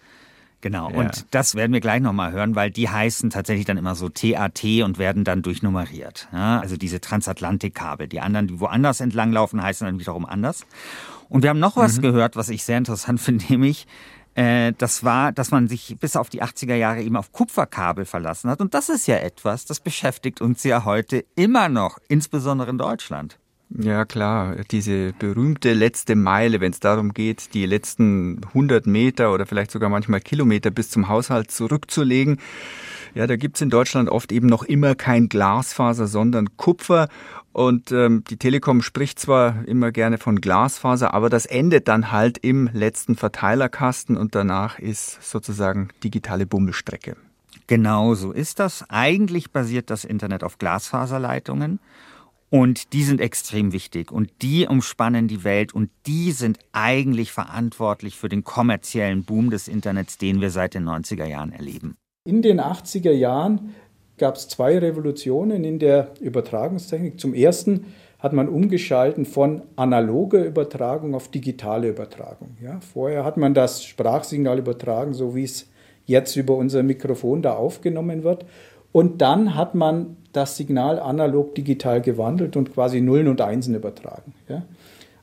Genau, 0.59 0.89
ja. 0.89 0.97
und 0.97 1.27
das 1.31 1.55
werden 1.55 1.71
wir 1.71 1.79
gleich 1.79 2.01
nochmal 2.01 2.33
hören, 2.33 2.57
weil 2.57 2.71
die 2.71 2.89
heißen 2.89 3.29
tatsächlich 3.29 3.65
dann 3.65 3.77
immer 3.77 3.95
so 3.95 4.09
TAT 4.09 4.65
und 4.83 4.97
werden 4.97 5.23
dann 5.23 5.43
durchnummeriert. 5.43 6.27
Ja, 6.33 6.59
also 6.59 6.75
diese 6.75 6.99
Transatlantikkabel. 6.99 8.09
Die 8.09 8.19
anderen, 8.19 8.47
die 8.47 8.59
woanders 8.59 8.99
entlanglaufen, 8.99 9.63
heißen 9.63 9.87
dann 9.87 9.97
wiederum 10.01 10.25
anders. 10.25 10.65
Und 11.29 11.43
wir 11.43 11.51
haben 11.51 11.59
noch 11.59 11.77
was 11.77 11.99
mhm. 11.99 12.01
gehört, 12.01 12.35
was 12.35 12.49
ich 12.49 12.65
sehr 12.65 12.79
interessant 12.79 13.21
finde, 13.21 13.45
nämlich 13.49 13.87
das 14.35 15.03
war, 15.03 15.31
dass 15.31 15.51
man 15.51 15.67
sich 15.67 15.95
bis 15.99 16.15
auf 16.15 16.29
die 16.29 16.41
80er 16.41 16.75
Jahre 16.75 17.01
eben 17.01 17.15
auf 17.15 17.31
Kupferkabel 17.31 18.05
verlassen 18.05 18.49
hat. 18.49 18.61
Und 18.61 18.73
das 18.73 18.89
ist 18.89 19.07
ja 19.07 19.17
etwas, 19.17 19.65
das 19.65 19.79
beschäftigt 19.79 20.41
uns 20.41 20.63
ja 20.63 20.85
heute 20.85 21.23
immer 21.35 21.69
noch, 21.69 21.99
insbesondere 22.07 22.69
in 22.69 22.77
Deutschland. 22.79 23.37
Ja 23.75 24.05
klar, 24.05 24.57
diese 24.69 25.13
berühmte 25.13 25.73
letzte 25.73 26.15
Meile, 26.15 26.61
wenn 26.61 26.71
es 26.71 26.79
darum 26.79 27.13
geht, 27.13 27.55
die 27.55 27.65
letzten 27.65 28.41
100 28.49 28.85
Meter 28.85 29.33
oder 29.33 29.47
vielleicht 29.47 29.71
sogar 29.71 29.89
manchmal 29.89 30.19
Kilometer 30.19 30.69
bis 30.69 30.91
zum 30.91 31.07
Haushalt 31.07 31.49
zurückzulegen. 31.49 32.37
Ja, 33.15 33.25
da 33.25 33.35
gibt's 33.35 33.61
in 33.61 33.71
Deutschland 33.71 34.09
oft 34.09 34.31
eben 34.31 34.47
noch 34.47 34.63
immer 34.63 34.93
kein 34.93 35.27
Glasfaser, 35.27 36.05
sondern 36.05 36.55
Kupfer. 36.55 37.09
Und 37.53 37.91
ähm, 37.91 38.23
die 38.29 38.37
Telekom 38.37 38.81
spricht 38.81 39.19
zwar 39.19 39.65
immer 39.67 39.91
gerne 39.91 40.17
von 40.17 40.41
Glasfaser, 40.41 41.13
aber 41.13 41.29
das 41.29 41.45
endet 41.45 41.87
dann 41.87 42.11
halt 42.11 42.39
im 42.39 42.67
letzten 42.73 43.15
Verteilerkasten 43.15 44.17
und 44.17 44.33
danach 44.33 44.79
ist 44.79 45.21
sozusagen 45.21 45.89
digitale 46.03 46.47
Bummelstrecke. 46.47 47.15
Genau 47.67 48.15
so 48.15 48.31
ist 48.31 48.59
das. 48.59 48.83
Eigentlich 48.89 49.51
basiert 49.51 49.91
das 49.91 50.03
Internet 50.03 50.43
auf 50.43 50.57
Glasfaserleitungen. 50.57 51.79
Und 52.49 52.93
die 52.93 53.03
sind 53.03 53.19
extrem 53.19 53.71
wichtig 53.71 54.11
und 54.11 54.29
die 54.43 54.67
umspannen 54.67 55.27
die 55.27 55.43
Welt 55.43 55.73
und 55.73 55.89
die 56.05 56.31
sind 56.31 56.59
eigentlich 56.71 57.31
verantwortlich 57.31 58.15
für 58.15 58.29
den 58.29 58.43
kommerziellen 58.43 59.23
Boom 59.23 59.49
des 59.49 59.67
Internets, 59.67 60.19
den 60.19 60.39
wir 60.39 60.51
seit 60.51 60.75
den 60.75 60.87
90er 60.87 61.25
Jahren 61.25 61.51
erleben. 61.51 61.97
In 62.25 62.43
den 62.43 62.61
80er 62.61 63.11
Jahren 63.11 63.73
gab 64.23 64.37
es 64.37 64.47
zwei 64.47 64.77
Revolutionen 64.77 65.65
in 65.65 65.79
der 65.79 66.07
Übertragungstechnik. 66.21 67.19
Zum 67.19 67.33
ersten 67.33 67.87
hat 68.19 68.31
man 68.31 68.47
umgeschalten 68.47 69.25
von 69.25 69.63
analoger 69.75 70.45
Übertragung 70.45 71.13
auf 71.13 71.27
digitale 71.27 71.89
Übertragung. 71.89 72.55
Ja, 72.63 72.79
vorher 72.79 73.25
hat 73.25 73.35
man 73.35 73.53
das 73.53 73.83
Sprachsignal 73.83 74.59
übertragen, 74.59 75.13
so 75.13 75.35
wie 75.35 75.43
es 75.43 75.67
jetzt 76.05 76.37
über 76.37 76.55
unser 76.55 76.83
Mikrofon 76.83 77.41
da 77.41 77.55
aufgenommen 77.55 78.23
wird. 78.23 78.45
Und 78.93 79.21
dann 79.21 79.55
hat 79.55 79.75
man 79.75 80.15
das 80.31 80.55
Signal 80.55 80.99
analog 80.99 81.53
digital 81.53 81.99
gewandelt 81.99 82.55
und 82.55 82.73
quasi 82.73 83.01
Nullen 83.01 83.27
und 83.27 83.41
Einsen 83.41 83.75
übertragen. 83.75 84.33
Ja. 84.47 84.63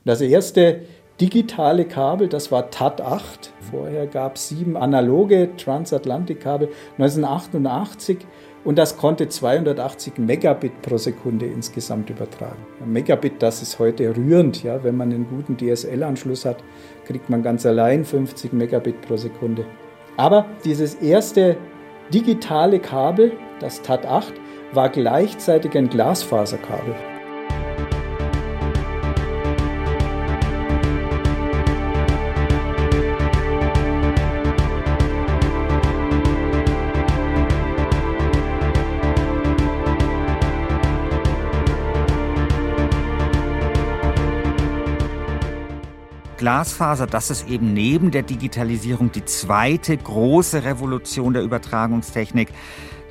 Das 0.05 0.21
erste 0.21 0.81
digitale 1.19 1.85
Kabel, 1.85 2.29
das 2.29 2.51
war 2.51 2.69
TAT8. 2.69 3.49
Vorher 3.71 4.05
gab 4.05 4.35
es 4.35 4.49
sieben 4.49 4.77
analoge 4.77 5.49
Transatlantikkabel 5.57 6.69
1988 6.99 8.19
und 8.63 8.77
das 8.77 8.97
konnte 8.97 9.27
280 9.27 10.17
Megabit 10.17 10.81
pro 10.81 10.97
Sekunde 10.97 11.47
insgesamt 11.47 12.09
übertragen. 12.09 12.65
Megabit, 12.85 13.41
das 13.41 13.61
ist 13.61 13.79
heute 13.79 14.15
rührend. 14.15 14.63
Ja, 14.63 14.83
wenn 14.83 14.97
man 14.97 15.11
einen 15.11 15.27
guten 15.27 15.57
DSL-Anschluss 15.57 16.45
hat, 16.45 16.57
kriegt 17.05 17.29
man 17.29 17.41
ganz 17.41 17.65
allein 17.65 18.05
50 18.05 18.53
Megabit 18.53 19.01
pro 19.01 19.17
Sekunde. 19.17 19.65
Aber 20.17 20.45
dieses 20.63 20.95
erste 20.95 21.57
digitale 22.13 22.79
Kabel, 22.79 23.31
das 23.59 23.81
TAT8, 23.83 24.33
war 24.73 24.89
gleichzeitig 24.89 25.75
ein 25.75 25.89
Glasfaserkabel. 25.89 26.95
Glasfaser, 46.51 47.07
das 47.07 47.29
ist 47.29 47.47
eben 47.47 47.73
neben 47.73 48.11
der 48.11 48.23
Digitalisierung 48.23 49.09
die 49.09 49.23
zweite 49.23 49.95
große 49.95 50.65
Revolution 50.65 51.31
der 51.31 51.43
Übertragungstechnik. 51.43 52.49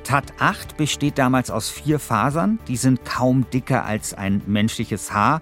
TAT 0.03 0.25
8 0.37 0.77
besteht 0.77 1.17
damals 1.17 1.49
aus 1.49 1.67
vier 1.67 1.97
Fasern, 1.97 2.59
die 2.67 2.77
sind 2.77 3.03
kaum 3.03 3.49
dicker 3.49 3.83
als 3.83 4.13
ein 4.13 4.43
menschliches 4.45 5.11
Haar 5.11 5.41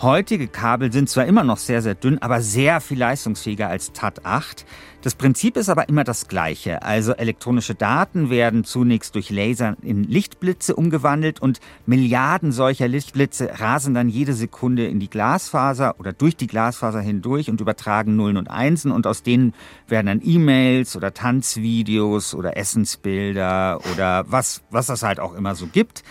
Heutige 0.00 0.46
Kabel 0.46 0.92
sind 0.92 1.10
zwar 1.10 1.26
immer 1.26 1.42
noch 1.42 1.56
sehr, 1.56 1.82
sehr 1.82 1.96
dünn, 1.96 2.18
aber 2.18 2.40
sehr 2.40 2.80
viel 2.80 2.98
leistungsfähiger 2.98 3.68
als 3.68 3.92
TAT8. 3.92 4.64
Das 5.02 5.16
Prinzip 5.16 5.56
ist 5.56 5.68
aber 5.68 5.88
immer 5.88 6.04
das 6.04 6.28
gleiche. 6.28 6.82
Also 6.82 7.14
elektronische 7.14 7.74
Daten 7.74 8.30
werden 8.30 8.62
zunächst 8.62 9.16
durch 9.16 9.30
Laser 9.30 9.76
in 9.82 10.04
Lichtblitze 10.04 10.76
umgewandelt 10.76 11.42
und 11.42 11.58
Milliarden 11.84 12.52
solcher 12.52 12.86
Lichtblitze 12.86 13.58
rasen 13.58 13.92
dann 13.92 14.08
jede 14.08 14.34
Sekunde 14.34 14.86
in 14.86 15.00
die 15.00 15.10
Glasfaser 15.10 15.98
oder 15.98 16.12
durch 16.12 16.36
die 16.36 16.46
Glasfaser 16.46 17.00
hindurch 17.00 17.50
und 17.50 17.60
übertragen 17.60 18.14
Nullen 18.14 18.36
und 18.36 18.50
Einsen 18.50 18.92
und 18.92 19.04
aus 19.04 19.24
denen 19.24 19.52
werden 19.88 20.06
dann 20.06 20.22
E-Mails 20.22 20.94
oder 20.96 21.12
Tanzvideos 21.12 22.36
oder 22.36 22.56
Essensbilder 22.56 23.80
oder 23.92 24.26
was, 24.28 24.62
was 24.70 24.86
das 24.86 25.02
halt 25.02 25.18
auch 25.18 25.34
immer 25.34 25.56
so 25.56 25.66
gibt. 25.66 26.04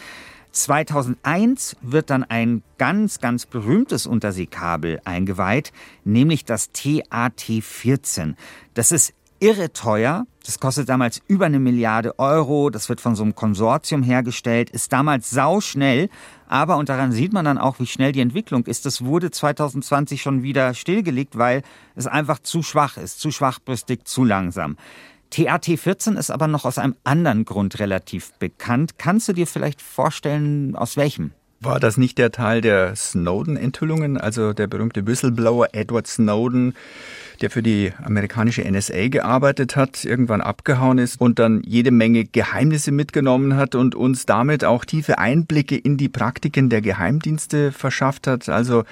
2001 0.63 1.77
wird 1.81 2.09
dann 2.09 2.23
ein 2.23 2.63
ganz, 2.77 3.19
ganz 3.19 3.45
berühmtes 3.45 4.05
Unterseekabel 4.07 5.01
eingeweiht, 5.05 5.71
nämlich 6.03 6.45
das 6.45 6.71
TAT-14. 6.71 8.35
Das 8.73 8.91
ist 8.91 9.13
irre 9.39 9.71
teuer. 9.73 10.25
Das 10.45 10.59
kostet 10.59 10.87
damals 10.87 11.21
über 11.27 11.45
eine 11.45 11.59
Milliarde 11.59 12.17
Euro. 12.19 12.69
Das 12.69 12.89
wird 12.89 13.01
von 13.01 13.15
so 13.15 13.23
einem 13.23 13.35
Konsortium 13.35 14.01
hergestellt, 14.01 14.69
ist 14.69 14.93
damals 14.93 15.29
sauschnell. 15.29 16.09
Aber, 16.47 16.77
und 16.77 16.89
daran 16.89 17.11
sieht 17.11 17.33
man 17.33 17.45
dann 17.45 17.57
auch, 17.57 17.79
wie 17.79 17.85
schnell 17.85 18.13
die 18.13 18.21
Entwicklung 18.21 18.65
ist, 18.65 18.85
das 18.85 19.03
wurde 19.03 19.29
2020 19.29 20.21
schon 20.21 20.43
wieder 20.43 20.73
stillgelegt, 20.73 21.37
weil 21.37 21.63
es 21.95 22.07
einfach 22.07 22.39
zu 22.39 22.63
schwach 22.63 22.97
ist, 22.97 23.19
zu 23.19 23.31
schwachbrüstig, 23.31 24.05
zu 24.05 24.23
langsam. 24.23 24.77
TAT14 25.31 26.17
ist 26.17 26.31
aber 26.31 26.47
noch 26.47 26.65
aus 26.65 26.77
einem 26.77 26.95
anderen 27.03 27.45
Grund 27.45 27.79
relativ 27.79 28.33
bekannt. 28.33 28.97
Kannst 28.97 29.27
du 29.27 29.33
dir 29.33 29.47
vielleicht 29.47 29.81
vorstellen, 29.81 30.75
aus 30.75 30.97
welchem? 30.97 31.31
War 31.59 31.79
das 31.79 31.97
nicht 31.97 32.19
der 32.19 32.31
Teil 32.31 32.61
der 32.61 32.95
Snowden-Enthüllungen, 32.95 34.17
also 34.17 34.53
der 34.53 34.67
berühmte 34.67 35.07
Whistleblower 35.07 35.69
Edward 35.71 36.05
Snowden, 36.05 36.75
der 37.41 37.49
für 37.49 37.63
die 37.63 37.93
amerikanische 38.03 38.61
NSA 38.61 39.07
gearbeitet 39.07 39.75
hat, 39.75 40.05
irgendwann 40.05 40.41
abgehauen 40.41 40.99
ist 40.99 41.19
und 41.19 41.39
dann 41.39 41.63
jede 41.65 41.89
Menge 41.89 42.25
Geheimnisse 42.25 42.91
mitgenommen 42.91 43.55
hat 43.55 43.73
und 43.73 43.95
uns 43.95 44.27
damit 44.27 44.63
auch 44.65 44.85
tiefe 44.85 45.17
Einblicke 45.17 45.75
in 45.75 45.97
die 45.97 46.09
Praktiken 46.09 46.69
der 46.69 46.81
Geheimdienste 46.81 47.71
verschafft 47.71 48.27
hat? 48.27 48.49
Also 48.49 48.83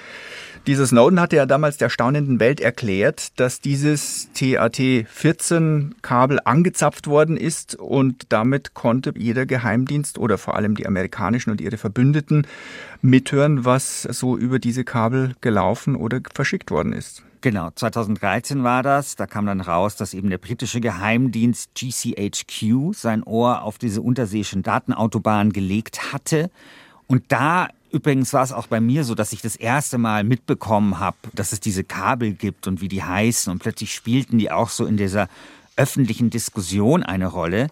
dieser 0.66 0.86
Snowden 0.86 1.20
hatte 1.20 1.36
ja 1.36 1.46
damals 1.46 1.76
der 1.76 1.90
staunenden 1.90 2.40
Welt 2.40 2.60
erklärt, 2.60 3.38
dass 3.38 3.60
dieses 3.60 4.30
TAT-14-Kabel 4.32 6.40
angezapft 6.44 7.06
worden 7.06 7.36
ist 7.36 7.76
und 7.76 8.26
damit 8.30 8.74
konnte 8.74 9.12
jeder 9.16 9.46
Geheimdienst 9.46 10.18
oder 10.18 10.38
vor 10.38 10.56
allem 10.56 10.74
die 10.74 10.86
amerikanischen 10.86 11.50
und 11.50 11.60
ihre 11.60 11.76
Verbündeten 11.76 12.46
mithören, 13.00 13.64
was 13.64 14.02
so 14.02 14.36
über 14.36 14.58
diese 14.58 14.84
Kabel 14.84 15.34
gelaufen 15.40 15.94
oder 15.94 16.20
verschickt 16.34 16.70
worden 16.70 16.92
ist. 16.92 17.22
Genau, 17.42 17.70
2013 17.72 18.64
war 18.64 18.82
das. 18.82 19.14
Da 19.14 19.26
kam 19.26 19.46
dann 19.46 19.60
raus, 19.60 19.94
dass 19.94 20.14
eben 20.14 20.30
der 20.30 20.38
britische 20.38 20.80
Geheimdienst 20.80 21.70
GCHQ 21.74 22.92
sein 22.92 23.22
Ohr 23.22 23.62
auf 23.62 23.78
diese 23.78 24.00
unterseeischen 24.00 24.64
Datenautobahn 24.64 25.52
gelegt 25.52 26.12
hatte. 26.12 26.50
Und 27.06 27.24
da 27.28 27.68
Übrigens 27.90 28.32
war 28.32 28.42
es 28.42 28.52
auch 28.52 28.66
bei 28.66 28.80
mir 28.80 29.04
so, 29.04 29.14
dass 29.14 29.32
ich 29.32 29.42
das 29.42 29.56
erste 29.56 29.98
Mal 29.98 30.24
mitbekommen 30.24 30.98
habe, 30.98 31.16
dass 31.34 31.52
es 31.52 31.60
diese 31.60 31.84
Kabel 31.84 32.32
gibt 32.32 32.66
und 32.66 32.80
wie 32.80 32.88
die 32.88 33.02
heißen. 33.02 33.50
Und 33.50 33.60
plötzlich 33.60 33.94
spielten 33.94 34.38
die 34.38 34.50
auch 34.50 34.68
so 34.68 34.86
in 34.86 34.96
dieser 34.96 35.28
öffentlichen 35.76 36.30
Diskussion 36.30 37.02
eine 37.02 37.26
Rolle. 37.26 37.68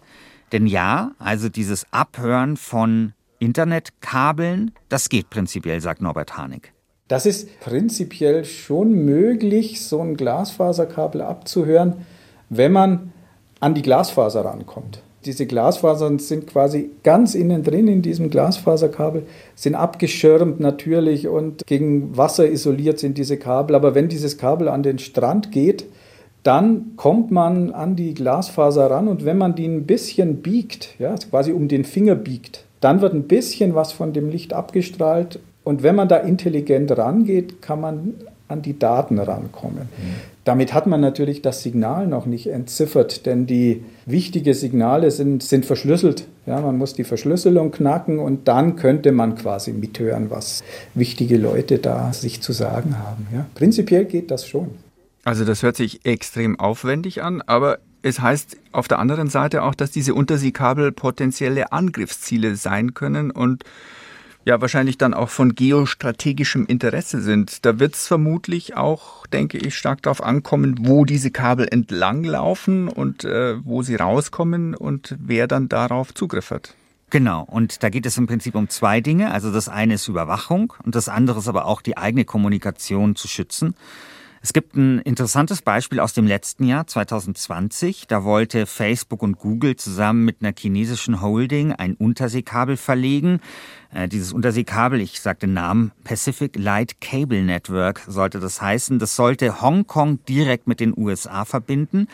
Denn 0.51 0.67
ja, 0.67 1.11
also 1.19 1.49
dieses 1.49 1.85
Abhören 1.91 2.55
von 2.55 3.13
Internetkabeln, 3.39 4.71
das 4.89 5.09
geht 5.09 5.29
prinzipiell, 5.29 5.81
sagt 5.81 6.01
Norbert 6.01 6.37
Harnik. 6.37 6.73
Das 7.07 7.25
ist 7.25 7.59
prinzipiell 7.59 8.45
schon 8.45 9.05
möglich, 9.05 9.85
so 9.85 10.01
ein 10.01 10.17
Glasfaserkabel 10.17 11.21
abzuhören, 11.21 12.05
wenn 12.49 12.71
man 12.71 13.13
an 13.59 13.75
die 13.75 13.81
Glasfaser 13.81 14.45
rankommt 14.45 15.01
diese 15.25 15.45
Glasfasern 15.45 16.19
sind 16.19 16.47
quasi 16.47 16.91
ganz 17.03 17.35
innen 17.35 17.63
drin 17.63 17.87
in 17.87 18.01
diesem 18.01 18.29
Glasfaserkabel, 18.29 19.23
sind 19.55 19.75
abgeschirmt 19.75 20.59
natürlich 20.59 21.27
und 21.27 21.65
gegen 21.65 22.15
Wasser 22.15 22.49
isoliert 22.49 22.99
sind 22.99 23.17
diese 23.17 23.37
Kabel. 23.37 23.75
Aber 23.75 23.95
wenn 23.95 24.07
dieses 24.07 24.37
Kabel 24.37 24.67
an 24.67 24.83
den 24.83 24.99
Strand 24.99 25.51
geht, 25.51 25.85
dann 26.43 26.91
kommt 26.95 27.31
man 27.31 27.71
an 27.71 27.95
die 27.95 28.13
Glasfaser 28.13 28.91
ran 28.91 29.07
und 29.07 29.25
wenn 29.25 29.37
man 29.37 29.55
die 29.55 29.65
ein 29.65 29.85
bisschen 29.85 30.43
biegt, 30.43 30.95
ja, 30.99 31.15
quasi 31.15 31.51
um 31.51 31.67
den 31.67 31.85
Finger 31.85 32.13
biegt, 32.13 32.65
dann 32.81 33.01
wird 33.01 33.13
ein 33.13 33.23
bisschen 33.23 33.73
was 33.73 33.91
von 33.91 34.13
dem 34.13 34.29
Licht 34.29 34.53
abgestrahlt 34.53 35.39
und 35.63 35.81
wenn 35.81 35.95
man 35.95 36.07
da 36.07 36.17
intelligent 36.17 36.95
rangeht, 36.95 37.63
kann 37.63 37.81
man 37.81 38.13
an 38.47 38.61
die 38.61 38.77
Daten 38.77 39.19
rankommen. 39.19 39.83
Mhm. 39.97 40.35
Damit 40.43 40.73
hat 40.73 40.85
man 40.85 41.01
natürlich 41.01 41.41
das 41.41 41.63
Signal 41.63 42.05
noch 42.05 42.27
nicht 42.27 42.47
entziffert, 42.47 43.25
denn 43.25 43.47
die 43.47 43.83
wichtigen 44.05 44.53
Signale 44.53 45.09
sind, 45.09 45.41
sind 45.41 45.65
verschlüsselt. 45.65 46.27
Ja, 46.45 46.61
man 46.61 46.77
muss 46.77 46.93
die 46.93 47.03
Verschlüsselung 47.03 47.71
knacken 47.71 48.19
und 48.19 48.47
dann 48.47 48.75
könnte 48.75 49.11
man 49.11 49.33
quasi 49.35 49.73
mithören, 49.73 50.29
was 50.29 50.63
wichtige 50.93 51.37
Leute 51.37 51.79
da 51.79 52.13
sich 52.13 52.41
zu 52.41 52.53
sagen 52.53 52.99
haben. 52.99 53.27
Ja, 53.33 53.47
prinzipiell 53.55 54.05
geht 54.05 54.29
das 54.29 54.47
schon. 54.47 54.69
Also 55.23 55.43
das 55.43 55.63
hört 55.63 55.75
sich 55.75 56.05
extrem 56.05 56.59
aufwendig 56.59 57.23
an, 57.23 57.41
aber 57.41 57.79
es 58.03 58.19
heißt 58.19 58.57
auf 58.71 58.87
der 58.87 58.99
anderen 58.99 59.29
Seite 59.29 59.63
auch, 59.63 59.73
dass 59.73 59.89
diese 59.89 60.13
Unterseekabel 60.13 60.91
potenzielle 60.91 61.71
Angriffsziele 61.71 62.55
sein 62.55 62.93
können 62.93 63.31
und 63.31 63.63
ja 64.45 64.61
wahrscheinlich 64.61 64.97
dann 64.97 65.13
auch 65.13 65.29
von 65.29 65.55
geostrategischem 65.55 66.65
Interesse 66.67 67.21
sind. 67.21 67.65
Da 67.65 67.79
wird 67.79 67.95
es 67.95 68.07
vermutlich 68.07 68.77
auch, 68.77 69.27
denke 69.27 69.57
ich, 69.57 69.75
stark 69.75 70.03
darauf 70.03 70.23
ankommen, 70.23 70.87
wo 70.87 71.03
diese 71.03 71.31
Kabel 71.31 71.67
entlanglaufen 71.69 72.87
und 72.87 73.25
äh, 73.25 73.57
wo 73.65 73.81
sie 73.81 73.95
rauskommen 73.95 74.75
und 74.75 75.15
wer 75.19 75.47
dann 75.47 75.67
darauf 75.67 76.13
Zugriff 76.13 76.51
hat. 76.51 76.75
Genau, 77.09 77.43
und 77.43 77.83
da 77.83 77.89
geht 77.89 78.05
es 78.05 78.17
im 78.17 78.27
Prinzip 78.27 78.55
um 78.55 78.69
zwei 78.69 79.01
Dinge. 79.01 79.31
Also 79.31 79.51
das 79.51 79.67
eine 79.69 79.95
ist 79.95 80.07
Überwachung 80.07 80.73
und 80.83 80.95
das 80.95 81.09
andere 81.09 81.39
ist 81.39 81.47
aber 81.47 81.65
auch 81.65 81.81
die 81.81 81.97
eigene 81.97 82.25
Kommunikation 82.25 83.15
zu 83.15 83.27
schützen. 83.27 83.75
Es 84.45 84.53
gibt 84.53 84.75
ein 84.75 84.99
interessantes 84.99 85.63
Beispiel 85.63 85.99
aus 85.99 86.13
dem 86.13 86.27
letzten 86.27 86.65
Jahr, 86.65 86.85
2020. 86.85 88.05
Da 88.05 88.23
wollte 88.23 88.67
Facebook 88.67 89.23
und 89.23 89.39
Google 89.39 89.75
zusammen 89.75 90.23
mit 90.23 90.43
einer 90.43 90.53
chinesischen 90.55 91.19
Holding 91.19 91.71
ein 91.71 91.95
Unterseekabel 91.95 92.77
verlegen. 92.77 93.39
Äh, 93.91 94.07
dieses 94.07 94.33
Unterseekabel, 94.33 95.01
ich 95.01 95.19
sage 95.19 95.39
den 95.39 95.53
Namen, 95.53 95.93
Pacific 96.03 96.59
Light 96.59 97.01
Cable 97.01 97.41
Network 97.41 98.03
sollte 98.07 98.39
das 98.39 98.61
heißen. 98.61 98.99
Das 98.99 99.15
sollte 99.15 99.63
Hongkong 99.63 100.23
direkt 100.25 100.67
mit 100.67 100.79
den 100.79 100.95
USA 100.95 101.43
verbinden. 101.43 102.07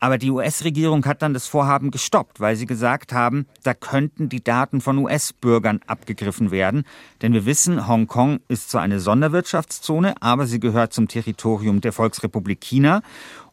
Aber 0.00 0.18
die 0.18 0.30
US-Regierung 0.30 1.04
hat 1.06 1.22
dann 1.22 1.34
das 1.34 1.48
Vorhaben 1.48 1.90
gestoppt, 1.90 2.40
weil 2.40 2.54
sie 2.56 2.66
gesagt 2.66 3.12
haben, 3.12 3.46
da 3.64 3.74
könnten 3.74 4.28
die 4.28 4.42
Daten 4.42 4.80
von 4.80 4.98
US-Bürgern 4.98 5.80
abgegriffen 5.86 6.50
werden. 6.50 6.84
Denn 7.20 7.32
wir 7.32 7.46
wissen, 7.46 7.88
Hongkong 7.88 8.40
ist 8.48 8.70
zwar 8.70 8.82
eine 8.82 9.00
Sonderwirtschaftszone, 9.00 10.20
aber 10.22 10.46
sie 10.46 10.60
gehört 10.60 10.92
zum 10.92 11.08
Territorium 11.08 11.80
der 11.80 11.92
Volksrepublik 11.92 12.60
China. 12.60 13.02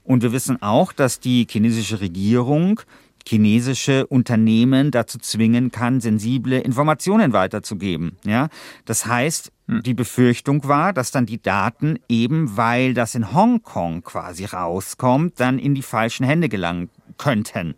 Und 0.04 0.22
wir 0.22 0.32
wissen 0.32 0.62
auch, 0.62 0.94
dass 0.94 1.20
die 1.20 1.48
chinesische 1.50 2.00
Regierung 2.00 2.82
chinesische 3.28 4.06
Unternehmen 4.06 4.92
dazu 4.92 5.18
zwingen 5.18 5.72
kann, 5.72 6.00
sensible 6.00 6.60
Informationen 6.60 7.34
weiterzugeben. 7.34 8.18
Ja, 8.24 8.50
das 8.86 9.06
heißt. 9.06 9.52
Die 9.68 9.94
Befürchtung 9.94 10.68
war, 10.68 10.94
dass 10.94 11.12
dann 11.12 11.26
die 11.26 11.42
Daten 11.42 11.98
eben, 12.08 12.56
weil 12.56 12.94
das 12.94 13.16
in 13.16 13.34
Hongkong 13.34 14.04
quasi 14.04 14.46
rauskommt, 14.46 15.40
dann 15.40 15.58
in 15.60 15.74
die 15.74 15.82
falschen 15.82 16.26
Hände 16.26 16.50
gelangen 16.50 16.90
könnten. 17.18 17.76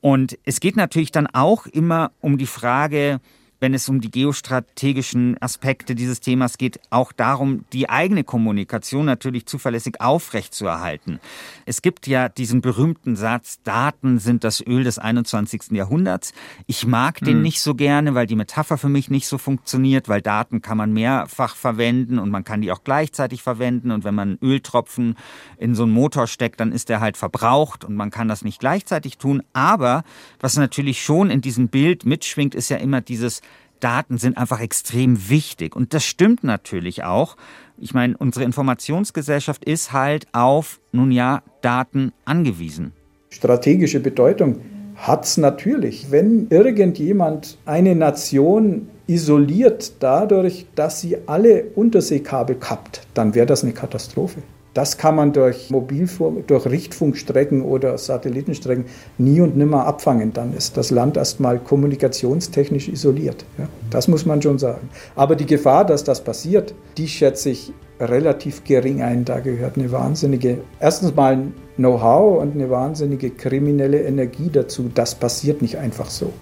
Und 0.00 0.38
es 0.44 0.60
geht 0.60 0.76
natürlich 0.76 1.10
dann 1.10 1.26
auch 1.26 1.66
immer 1.66 2.12
um 2.20 2.38
die 2.38 2.46
Frage, 2.46 3.20
wenn 3.60 3.74
es 3.74 3.88
um 3.88 4.00
die 4.00 4.10
geostrategischen 4.10 5.40
Aspekte 5.40 5.94
dieses 5.94 6.20
Themas 6.20 6.58
geht, 6.58 6.80
auch 6.90 7.12
darum, 7.12 7.64
die 7.72 7.88
eigene 7.88 8.24
Kommunikation 8.24 9.06
natürlich 9.06 9.46
zuverlässig 9.46 10.00
aufrechtzuerhalten. 10.00 11.20
Es 11.64 11.82
gibt 11.82 12.06
ja 12.06 12.28
diesen 12.28 12.60
berühmten 12.60 13.16
Satz, 13.16 13.62
Daten 13.62 14.18
sind 14.18 14.44
das 14.44 14.64
Öl 14.66 14.84
des 14.84 14.98
21. 14.98 15.72
Jahrhunderts. 15.72 16.32
Ich 16.66 16.86
mag 16.86 17.20
den 17.20 17.36
hm. 17.36 17.42
nicht 17.42 17.60
so 17.60 17.74
gerne, 17.74 18.14
weil 18.14 18.26
die 18.26 18.36
Metapher 18.36 18.78
für 18.78 18.88
mich 18.88 19.10
nicht 19.10 19.26
so 19.26 19.38
funktioniert, 19.38 20.08
weil 20.08 20.20
Daten 20.20 20.60
kann 20.60 20.76
man 20.76 20.92
mehrfach 20.92 21.56
verwenden 21.56 22.18
und 22.18 22.30
man 22.30 22.44
kann 22.44 22.60
die 22.60 22.72
auch 22.72 22.84
gleichzeitig 22.84 23.42
verwenden 23.42 23.90
und 23.90 24.04
wenn 24.04 24.14
man 24.14 24.38
Öltropfen 24.42 25.16
in 25.58 25.74
so 25.74 25.84
einen 25.84 25.92
Motor 25.92 26.26
steckt, 26.26 26.60
dann 26.60 26.72
ist 26.72 26.88
der 26.88 27.00
halt 27.00 27.16
verbraucht 27.16 27.84
und 27.84 27.96
man 27.96 28.10
kann 28.10 28.28
das 28.28 28.42
nicht 28.42 28.60
gleichzeitig 28.60 29.18
tun. 29.18 29.42
Aber 29.52 30.04
was 30.40 30.56
natürlich 30.56 31.02
schon 31.02 31.30
in 31.30 31.40
diesem 31.40 31.68
Bild 31.68 32.04
mitschwingt, 32.04 32.54
ist 32.54 32.68
ja 32.68 32.76
immer 32.76 33.00
dieses 33.00 33.40
Daten 33.80 34.18
sind 34.18 34.38
einfach 34.38 34.60
extrem 34.60 35.28
wichtig. 35.28 35.76
Und 35.76 35.94
das 35.94 36.04
stimmt 36.04 36.44
natürlich 36.44 37.04
auch. 37.04 37.36
Ich 37.78 37.94
meine, 37.94 38.16
unsere 38.16 38.44
Informationsgesellschaft 38.44 39.64
ist 39.64 39.92
halt 39.92 40.26
auf, 40.32 40.80
nun 40.92 41.10
ja, 41.10 41.42
Daten 41.60 42.12
angewiesen. 42.24 42.92
Strategische 43.30 44.00
Bedeutung 44.00 44.60
hat 44.96 45.24
es 45.24 45.36
natürlich. 45.36 46.10
Wenn 46.10 46.48
irgendjemand 46.48 47.58
eine 47.66 47.94
Nation 47.94 48.88
isoliert 49.06 49.92
dadurch, 50.00 50.66
dass 50.74 51.00
sie 51.00 51.18
alle 51.26 51.64
Unterseekabel 51.74 52.56
kappt, 52.56 53.06
dann 53.14 53.34
wäre 53.34 53.46
das 53.46 53.62
eine 53.62 53.72
Katastrophe. 53.72 54.42
Das 54.76 54.98
kann 54.98 55.16
man 55.16 55.32
durch 55.32 55.70
Mobilfunk, 55.70 56.48
durch 56.48 56.66
Richtfunkstrecken 56.66 57.62
oder 57.62 57.96
Satellitenstrecken 57.96 58.84
nie 59.16 59.40
und 59.40 59.56
nimmer 59.56 59.86
abfangen. 59.86 60.34
Dann 60.34 60.52
ist 60.52 60.76
das 60.76 60.90
Land 60.90 61.16
erstmal 61.16 61.58
kommunikationstechnisch 61.58 62.88
isoliert. 62.88 63.46
Ja, 63.56 63.68
das 63.88 64.06
muss 64.06 64.26
man 64.26 64.42
schon 64.42 64.58
sagen. 64.58 64.90
Aber 65.14 65.34
die 65.34 65.46
Gefahr, 65.46 65.86
dass 65.86 66.04
das 66.04 66.22
passiert, 66.22 66.74
die 66.98 67.08
schätze 67.08 67.48
ich 67.48 67.72
relativ 67.98 68.64
gering 68.64 69.00
ein. 69.00 69.24
Da 69.24 69.40
gehört 69.40 69.78
eine 69.78 69.90
wahnsinnige, 69.92 70.58
erstens 70.78 71.14
mal 71.14 71.38
Know-how 71.76 72.42
und 72.42 72.52
eine 72.52 72.68
wahnsinnige 72.68 73.30
kriminelle 73.30 74.02
Energie 74.02 74.50
dazu. 74.52 74.90
Das 74.94 75.14
passiert 75.14 75.62
nicht 75.62 75.78
einfach 75.78 76.10
so. 76.10 76.34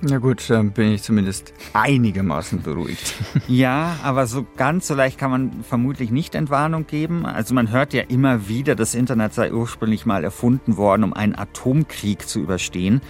Na 0.00 0.18
gut, 0.18 0.48
dann 0.48 0.70
bin 0.70 0.92
ich 0.92 1.02
zumindest 1.02 1.52
einigermaßen 1.72 2.62
beruhigt. 2.62 3.14
Ja, 3.48 3.96
aber 4.02 4.26
so 4.26 4.46
ganz 4.56 4.86
so 4.86 4.94
leicht 4.94 5.18
kann 5.18 5.30
man 5.30 5.64
vermutlich 5.68 6.10
nicht 6.10 6.34
Entwarnung 6.34 6.86
geben. 6.86 7.26
Also 7.26 7.54
man 7.54 7.70
hört 7.70 7.92
ja 7.92 8.02
immer 8.02 8.48
wieder, 8.48 8.74
das 8.74 8.94
Internet 8.94 9.34
sei 9.34 9.52
ursprünglich 9.52 10.06
mal 10.06 10.22
erfunden 10.22 10.76
worden, 10.76 11.02
um 11.02 11.12
einen 11.14 11.34
Atomkrieg 11.34 12.28
zu 12.28 12.40
überstehen. 12.40 13.00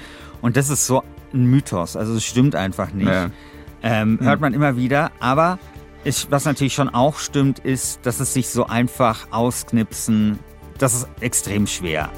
Und 0.40 0.56
das 0.56 0.70
ist 0.70 0.86
so 0.86 1.02
ein 1.34 1.46
Mythos. 1.46 1.96
Also 1.96 2.14
es 2.14 2.24
stimmt 2.24 2.54
einfach 2.54 2.92
nicht. 2.92 3.08
Ja. 3.08 3.30
Ähm, 3.82 4.18
hört 4.20 4.40
man 4.40 4.54
immer 4.54 4.76
wieder. 4.76 5.10
Aber 5.20 5.58
ist, 6.04 6.30
was 6.30 6.44
natürlich 6.44 6.74
schon 6.74 6.88
auch 6.88 7.18
stimmt, 7.18 7.58
ist, 7.58 8.00
dass 8.06 8.20
es 8.20 8.32
sich 8.32 8.48
so 8.48 8.66
einfach 8.66 9.28
ausknipsen, 9.30 10.38
das 10.78 10.94
ist 10.94 11.08
extrem 11.20 11.66
schwer. 11.66 12.10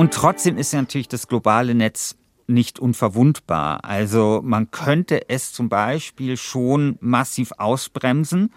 Und 0.00 0.14
trotzdem 0.14 0.56
ist 0.56 0.72
ja 0.72 0.80
natürlich 0.80 1.08
das 1.08 1.28
globale 1.28 1.74
Netz 1.74 2.16
nicht 2.46 2.78
unverwundbar. 2.78 3.84
Also 3.84 4.40
man 4.42 4.70
könnte 4.70 5.28
es 5.28 5.52
zum 5.52 5.68
Beispiel 5.68 6.38
schon 6.38 6.96
massiv 7.02 7.52
ausbremsen 7.58 8.54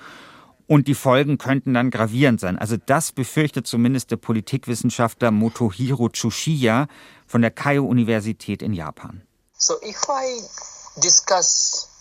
und 0.68 0.88
die 0.88 0.94
Folgen 0.94 1.38
könnten 1.38 1.74
dann 1.74 1.92
gravierend 1.92 2.40
sein. 2.40 2.58
Also 2.58 2.78
das 2.78 3.12
befürchtet 3.12 3.68
zumindest 3.68 4.10
der 4.12 4.16
Politikwissenschaftler 4.16 5.32
Motohiro 5.32 6.08
Tsushiya 6.08 6.88
von 7.28 7.42
der 7.42 7.52
Keio 7.52 7.84
Universität 7.84 8.62
in 8.62 8.72
Japan. 8.72 9.24
So 9.58 9.74
if 9.84 10.02
I 10.08 10.40
discuss 11.02 11.93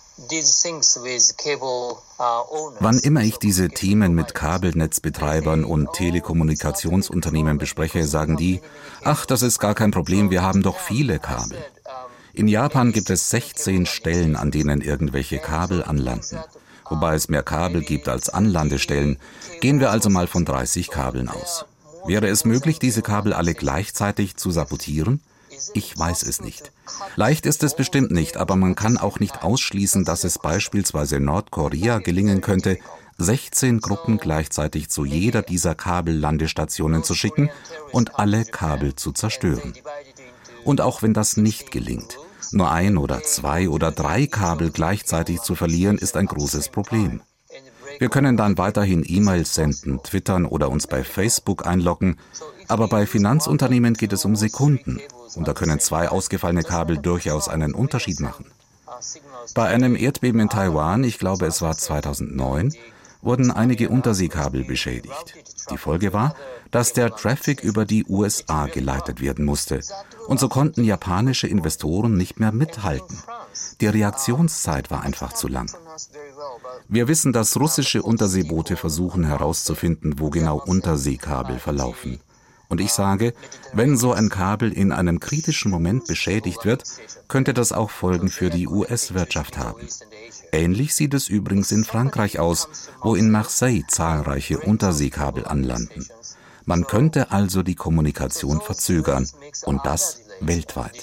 Wann 2.80 2.98
immer 2.98 3.22
ich 3.22 3.38
diese 3.38 3.68
Themen 3.68 4.14
mit 4.14 4.34
Kabelnetzbetreibern 4.34 5.64
und 5.64 5.92
Telekommunikationsunternehmen 5.92 7.58
bespreche, 7.58 8.06
sagen 8.06 8.36
die, 8.36 8.60
ach, 9.04 9.26
das 9.26 9.42
ist 9.42 9.58
gar 9.58 9.74
kein 9.74 9.90
Problem, 9.90 10.30
wir 10.30 10.42
haben 10.42 10.62
doch 10.62 10.78
viele 10.78 11.18
Kabel. 11.18 11.58
In 12.34 12.48
Japan 12.48 12.92
gibt 12.92 13.10
es 13.10 13.30
16 13.30 13.86
Stellen, 13.86 14.36
an 14.36 14.50
denen 14.50 14.80
irgendwelche 14.80 15.38
Kabel 15.38 15.82
anlanden. 15.82 16.38
Wobei 16.88 17.14
es 17.14 17.28
mehr 17.28 17.42
Kabel 17.42 17.82
gibt 17.82 18.08
als 18.08 18.28
Anlandestellen, 18.28 19.18
gehen 19.60 19.80
wir 19.80 19.90
also 19.90 20.10
mal 20.10 20.26
von 20.26 20.44
30 20.44 20.90
Kabeln 20.90 21.28
aus. 21.28 21.66
Wäre 22.06 22.28
es 22.28 22.44
möglich, 22.44 22.78
diese 22.78 23.02
Kabel 23.02 23.32
alle 23.32 23.54
gleichzeitig 23.54 24.36
zu 24.36 24.50
sabotieren? 24.50 25.20
Ich 25.74 25.96
weiß 25.98 26.22
es 26.24 26.40
nicht. 26.40 26.72
Leicht 27.16 27.46
ist 27.46 27.62
es 27.62 27.76
bestimmt 27.76 28.10
nicht, 28.10 28.36
aber 28.36 28.56
man 28.56 28.74
kann 28.74 28.98
auch 28.98 29.20
nicht 29.20 29.42
ausschließen, 29.42 30.04
dass 30.04 30.24
es 30.24 30.38
beispielsweise 30.38 31.20
Nordkorea 31.20 31.98
gelingen 31.98 32.40
könnte, 32.40 32.78
16 33.18 33.80
Gruppen 33.80 34.18
gleichzeitig 34.18 34.88
zu 34.88 35.04
jeder 35.04 35.42
dieser 35.42 35.74
Kabellandestationen 35.74 37.04
zu 37.04 37.14
schicken 37.14 37.50
und 37.92 38.18
alle 38.18 38.44
Kabel 38.44 38.96
zu 38.96 39.12
zerstören. 39.12 39.74
Und 40.64 40.80
auch 40.80 41.02
wenn 41.02 41.14
das 41.14 41.36
nicht 41.36 41.70
gelingt, 41.70 42.18
nur 42.50 42.70
ein 42.70 42.96
oder 42.96 43.22
zwei 43.22 43.68
oder 43.68 43.92
drei 43.92 44.26
Kabel 44.26 44.70
gleichzeitig 44.70 45.40
zu 45.40 45.54
verlieren, 45.54 45.98
ist 45.98 46.16
ein 46.16 46.26
großes 46.26 46.68
Problem. 46.70 47.22
Wir 47.98 48.08
können 48.08 48.36
dann 48.36 48.58
weiterhin 48.58 49.04
E-Mails 49.06 49.54
senden, 49.54 50.02
twittern 50.02 50.46
oder 50.46 50.70
uns 50.70 50.86
bei 50.86 51.04
Facebook 51.04 51.66
einloggen, 51.66 52.18
aber 52.68 52.88
bei 52.88 53.06
Finanzunternehmen 53.06 53.94
geht 53.94 54.12
es 54.12 54.24
um 54.24 54.34
Sekunden 54.34 55.00
und 55.34 55.48
da 55.48 55.54
können 55.54 55.80
zwei 55.80 56.08
ausgefallene 56.08 56.62
Kabel 56.62 56.98
durchaus 56.98 57.48
einen 57.48 57.74
Unterschied 57.74 58.20
machen. 58.20 58.46
Bei 59.54 59.66
einem 59.66 59.96
Erdbeben 59.96 60.40
in 60.40 60.48
Taiwan, 60.48 61.04
ich 61.04 61.18
glaube 61.18 61.46
es 61.46 61.62
war 61.62 61.76
2009, 61.76 62.74
wurden 63.22 63.50
einige 63.50 63.88
Unterseekabel 63.88 64.64
beschädigt. 64.64 65.36
Die 65.70 65.78
Folge 65.78 66.12
war, 66.12 66.34
dass 66.70 66.92
der 66.92 67.14
Traffic 67.14 67.62
über 67.62 67.84
die 67.84 68.04
USA 68.06 68.66
geleitet 68.66 69.20
werden 69.20 69.44
musste. 69.44 69.80
Und 70.26 70.40
so 70.40 70.48
konnten 70.48 70.84
japanische 70.84 71.46
Investoren 71.46 72.16
nicht 72.16 72.40
mehr 72.40 72.52
mithalten. 72.52 73.16
Die 73.80 73.86
Reaktionszeit 73.86 74.90
war 74.90 75.02
einfach 75.02 75.32
zu 75.32 75.48
lang. 75.48 75.70
Wir 76.88 77.08
wissen, 77.08 77.32
dass 77.32 77.58
russische 77.58 78.02
Unterseeboote 78.02 78.76
versuchen 78.76 79.24
herauszufinden, 79.24 80.18
wo 80.18 80.30
genau 80.30 80.60
Unterseekabel 80.60 81.58
verlaufen. 81.58 82.20
Und 82.72 82.80
ich 82.80 82.94
sage, 82.94 83.34
wenn 83.74 83.98
so 83.98 84.12
ein 84.12 84.30
Kabel 84.30 84.72
in 84.72 84.92
einem 84.92 85.20
kritischen 85.20 85.70
Moment 85.70 86.06
beschädigt 86.06 86.64
wird, 86.64 86.84
könnte 87.28 87.52
das 87.52 87.70
auch 87.70 87.90
Folgen 87.90 88.30
für 88.30 88.48
die 88.48 88.66
US-Wirtschaft 88.66 89.58
haben. 89.58 89.86
Ähnlich 90.52 90.94
sieht 90.94 91.12
es 91.12 91.28
übrigens 91.28 91.70
in 91.70 91.84
Frankreich 91.84 92.38
aus, 92.38 92.68
wo 93.02 93.14
in 93.14 93.30
Marseille 93.30 93.82
zahlreiche 93.88 94.58
Unterseekabel 94.58 95.44
anlanden. 95.44 96.08
Man 96.64 96.86
könnte 96.86 97.30
also 97.30 97.62
die 97.62 97.74
Kommunikation 97.74 98.62
verzögern 98.62 99.28
und 99.66 99.84
das 99.84 100.20
weltweit. 100.40 100.96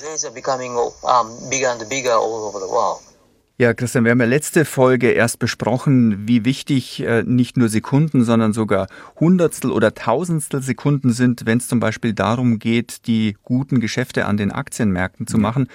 Ja, 3.61 3.73
Christian, 3.73 4.05
wir 4.05 4.11
haben 4.11 4.21
ja 4.21 4.25
letzte 4.25 4.63
Folge 4.63 5.11
erst 5.11 5.37
besprochen, 5.37 6.29
wie 6.29 6.45
wichtig 6.45 7.01
äh, 7.01 7.23
nicht 7.23 7.57
nur 7.57 7.67
Sekunden, 7.67 8.23
sondern 8.23 8.53
sogar 8.53 8.87
Hundertstel 9.19 9.71
oder 9.71 9.93
Tausendstel 9.93 10.61
Sekunden 10.61 11.11
sind, 11.11 11.45
wenn 11.45 11.57
es 11.57 11.67
zum 11.67 11.81
Beispiel 11.81 12.13
darum 12.13 12.57
geht, 12.59 13.05
die 13.05 13.35
guten 13.43 13.81
Geschäfte 13.81 14.27
an 14.27 14.37
den 14.37 14.53
Aktienmärkten 14.53 15.27
zu 15.27 15.37
machen. 15.37 15.67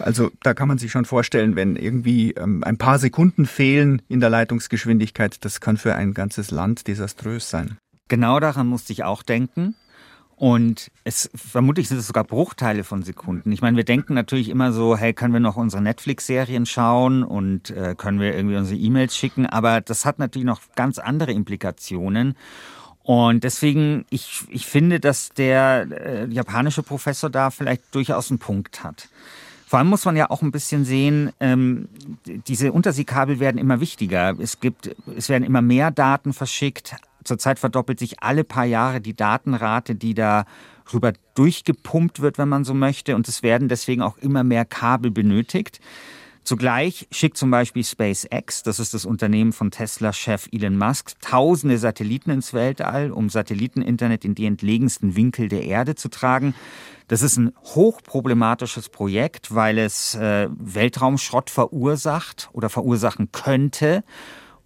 Also 0.00 0.32
da 0.42 0.52
kann 0.52 0.66
man 0.66 0.78
sich 0.78 0.90
schon 0.90 1.04
vorstellen, 1.04 1.54
wenn 1.54 1.76
irgendwie 1.76 2.32
ähm, 2.32 2.64
ein 2.64 2.76
paar 2.76 2.98
Sekunden 2.98 3.46
fehlen 3.46 4.02
in 4.08 4.18
der 4.18 4.30
Leitungsgeschwindigkeit, 4.30 5.44
das 5.44 5.60
kann 5.60 5.76
für 5.76 5.94
ein 5.94 6.14
ganzes 6.14 6.50
Land 6.50 6.88
desaströs 6.88 7.48
sein. 7.48 7.78
Genau 8.08 8.40
daran 8.40 8.66
musste 8.66 8.92
ich 8.92 9.04
auch 9.04 9.22
denken. 9.22 9.76
Und 10.38 10.92
es 11.02 11.28
vermutlich 11.34 11.88
sind 11.88 11.98
es 11.98 12.06
sogar 12.06 12.22
Bruchteile 12.22 12.84
von 12.84 13.02
Sekunden. 13.02 13.50
Ich 13.50 13.60
meine, 13.60 13.76
wir 13.76 13.82
denken 13.82 14.14
natürlich 14.14 14.50
immer 14.50 14.72
so, 14.72 14.96
hey, 14.96 15.12
können 15.12 15.32
wir 15.32 15.40
noch 15.40 15.56
unsere 15.56 15.82
Netflix-Serien 15.82 16.64
schauen 16.64 17.24
und 17.24 17.70
äh, 17.70 17.96
können 17.98 18.20
wir 18.20 18.36
irgendwie 18.36 18.54
unsere 18.54 18.78
E-Mails 18.78 19.16
schicken, 19.16 19.46
aber 19.46 19.80
das 19.80 20.04
hat 20.04 20.20
natürlich 20.20 20.46
noch 20.46 20.60
ganz 20.76 21.00
andere 21.00 21.32
Implikationen. 21.32 22.36
Und 23.02 23.42
deswegen, 23.42 24.04
ich, 24.10 24.44
ich 24.48 24.66
finde, 24.66 25.00
dass 25.00 25.30
der 25.30 25.88
äh, 25.90 26.26
japanische 26.28 26.84
Professor 26.84 27.30
da 27.30 27.50
vielleicht 27.50 27.92
durchaus 27.92 28.30
einen 28.30 28.38
Punkt 28.38 28.84
hat. 28.84 29.08
Vor 29.66 29.80
allem 29.80 29.88
muss 29.88 30.04
man 30.04 30.16
ja 30.16 30.30
auch 30.30 30.42
ein 30.42 30.52
bisschen 30.52 30.84
sehen, 30.84 31.32
ähm, 31.40 31.88
diese 32.26 32.70
Unterseekabel 32.70 33.40
werden 33.40 33.58
immer 33.58 33.80
wichtiger. 33.80 34.38
Es 34.38 34.60
gibt, 34.60 34.94
es 35.16 35.28
werden 35.28 35.42
immer 35.42 35.62
mehr 35.62 35.90
Daten 35.90 36.32
verschickt. 36.32 36.94
Zurzeit 37.28 37.58
verdoppelt 37.58 37.98
sich 38.00 38.22
alle 38.22 38.42
paar 38.42 38.64
Jahre 38.64 39.00
die 39.00 39.14
Datenrate, 39.14 39.94
die 39.94 40.14
da 40.14 40.46
rüber 40.92 41.12
durchgepumpt 41.34 42.20
wird, 42.20 42.38
wenn 42.38 42.48
man 42.48 42.64
so 42.64 42.74
möchte. 42.74 43.14
Und 43.14 43.28
es 43.28 43.42
werden 43.42 43.68
deswegen 43.68 44.02
auch 44.02 44.18
immer 44.18 44.42
mehr 44.42 44.64
Kabel 44.64 45.10
benötigt. 45.10 45.80
Zugleich 46.42 47.06
schickt 47.10 47.36
zum 47.36 47.50
Beispiel 47.50 47.84
SpaceX, 47.84 48.62
das 48.62 48.78
ist 48.78 48.94
das 48.94 49.04
Unternehmen 49.04 49.52
von 49.52 49.70
Tesla-Chef 49.70 50.48
Elon 50.50 50.78
Musk, 50.78 51.20
tausende 51.20 51.76
Satelliten 51.76 52.30
ins 52.30 52.54
Weltall, 52.54 53.10
um 53.12 53.28
Satelliteninternet 53.28 54.24
in 54.24 54.34
die 54.34 54.46
entlegensten 54.46 55.14
Winkel 55.14 55.48
der 55.48 55.64
Erde 55.64 55.94
zu 55.94 56.08
tragen. 56.08 56.54
Das 57.06 57.20
ist 57.20 57.36
ein 57.36 57.52
hochproblematisches 57.64 58.88
Projekt, 58.88 59.54
weil 59.54 59.76
es 59.76 60.14
äh, 60.14 60.48
Weltraumschrott 60.58 61.50
verursacht 61.50 62.48
oder 62.54 62.70
verursachen 62.70 63.30
könnte 63.30 64.02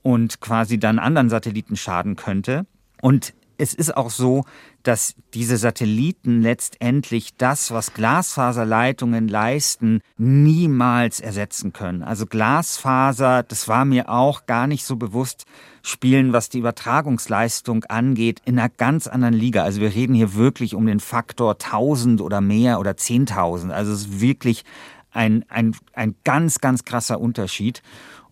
und 0.02 0.40
quasi 0.40 0.78
dann 0.78 0.98
anderen 0.98 1.30
Satelliten 1.30 1.76
schaden 1.76 2.16
könnte. 2.16 2.66
Und 3.00 3.34
es 3.58 3.74
ist 3.74 3.96
auch 3.96 4.10
so, 4.10 4.44
dass 4.82 5.14
diese 5.34 5.56
Satelliten 5.56 6.42
letztendlich 6.42 7.36
das, 7.36 7.70
was 7.70 7.94
Glasfaserleitungen 7.94 9.28
leisten, 9.28 10.00
niemals 10.16 11.20
ersetzen 11.20 11.72
können. 11.72 12.02
Also 12.02 12.26
Glasfaser, 12.26 13.44
das 13.44 13.68
war 13.68 13.84
mir 13.84 14.08
auch 14.08 14.46
gar 14.46 14.66
nicht 14.66 14.84
so 14.84 14.96
bewusst, 14.96 15.44
spielen, 15.82 16.32
was 16.32 16.48
die 16.48 16.58
Übertragungsleistung 16.58 17.84
angeht, 17.84 18.40
in 18.44 18.58
einer 18.58 18.68
ganz 18.68 19.06
anderen 19.06 19.34
Liga. 19.34 19.62
Also 19.62 19.80
wir 19.80 19.94
reden 19.94 20.14
hier 20.14 20.34
wirklich 20.34 20.74
um 20.74 20.86
den 20.86 21.00
Faktor 21.00 21.52
1000 21.52 22.20
oder 22.20 22.40
mehr 22.40 22.80
oder 22.80 22.92
10.000. 22.92 23.70
Also 23.70 23.92
es 23.92 24.02
ist 24.02 24.20
wirklich 24.20 24.64
ein, 25.12 25.44
ein, 25.48 25.76
ein 25.92 26.14
ganz, 26.24 26.60
ganz 26.60 26.84
krasser 26.84 27.20
Unterschied. 27.20 27.82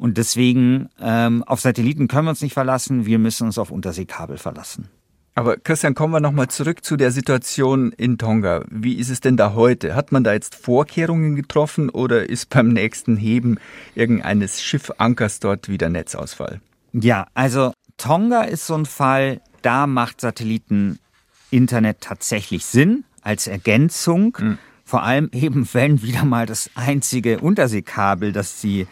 Und 0.00 0.16
deswegen 0.16 0.88
ähm, 0.98 1.44
auf 1.44 1.60
Satelliten 1.60 2.08
können 2.08 2.24
wir 2.24 2.30
uns 2.30 2.40
nicht 2.40 2.54
verlassen, 2.54 3.04
wir 3.04 3.18
müssen 3.18 3.46
uns 3.46 3.58
auf 3.58 3.70
Unterseekabel 3.70 4.38
verlassen. 4.38 4.88
Aber 5.34 5.58
Christian, 5.58 5.94
kommen 5.94 6.14
wir 6.14 6.20
nochmal 6.20 6.48
zurück 6.48 6.82
zu 6.82 6.96
der 6.96 7.10
Situation 7.10 7.92
in 7.92 8.16
Tonga. 8.16 8.64
Wie 8.70 8.94
ist 8.94 9.10
es 9.10 9.20
denn 9.20 9.36
da 9.36 9.52
heute? 9.52 9.94
Hat 9.94 10.10
man 10.10 10.24
da 10.24 10.32
jetzt 10.32 10.54
Vorkehrungen 10.54 11.36
getroffen 11.36 11.90
oder 11.90 12.30
ist 12.30 12.48
beim 12.48 12.68
nächsten 12.68 13.18
Heben 13.18 13.58
irgendeines 13.94 14.62
Schiffankers 14.62 15.38
dort 15.38 15.68
wieder 15.68 15.90
Netzausfall? 15.90 16.62
Ja, 16.94 17.26
also 17.34 17.74
Tonga 17.98 18.44
ist 18.44 18.66
so 18.66 18.76
ein 18.76 18.86
Fall, 18.86 19.42
da 19.60 19.86
macht 19.86 20.22
Satelliten-Internet 20.22 22.00
tatsächlich 22.00 22.64
Sinn 22.64 23.04
als 23.20 23.48
Ergänzung. 23.48 24.34
Mhm. 24.40 24.58
Vor 24.82 25.02
allem 25.02 25.28
eben, 25.34 25.68
wenn 25.74 26.00
wieder 26.00 26.24
mal 26.24 26.46
das 26.46 26.70
einzige 26.74 27.40
Unterseekabel, 27.40 28.32
das 28.32 28.62
die 28.62 28.86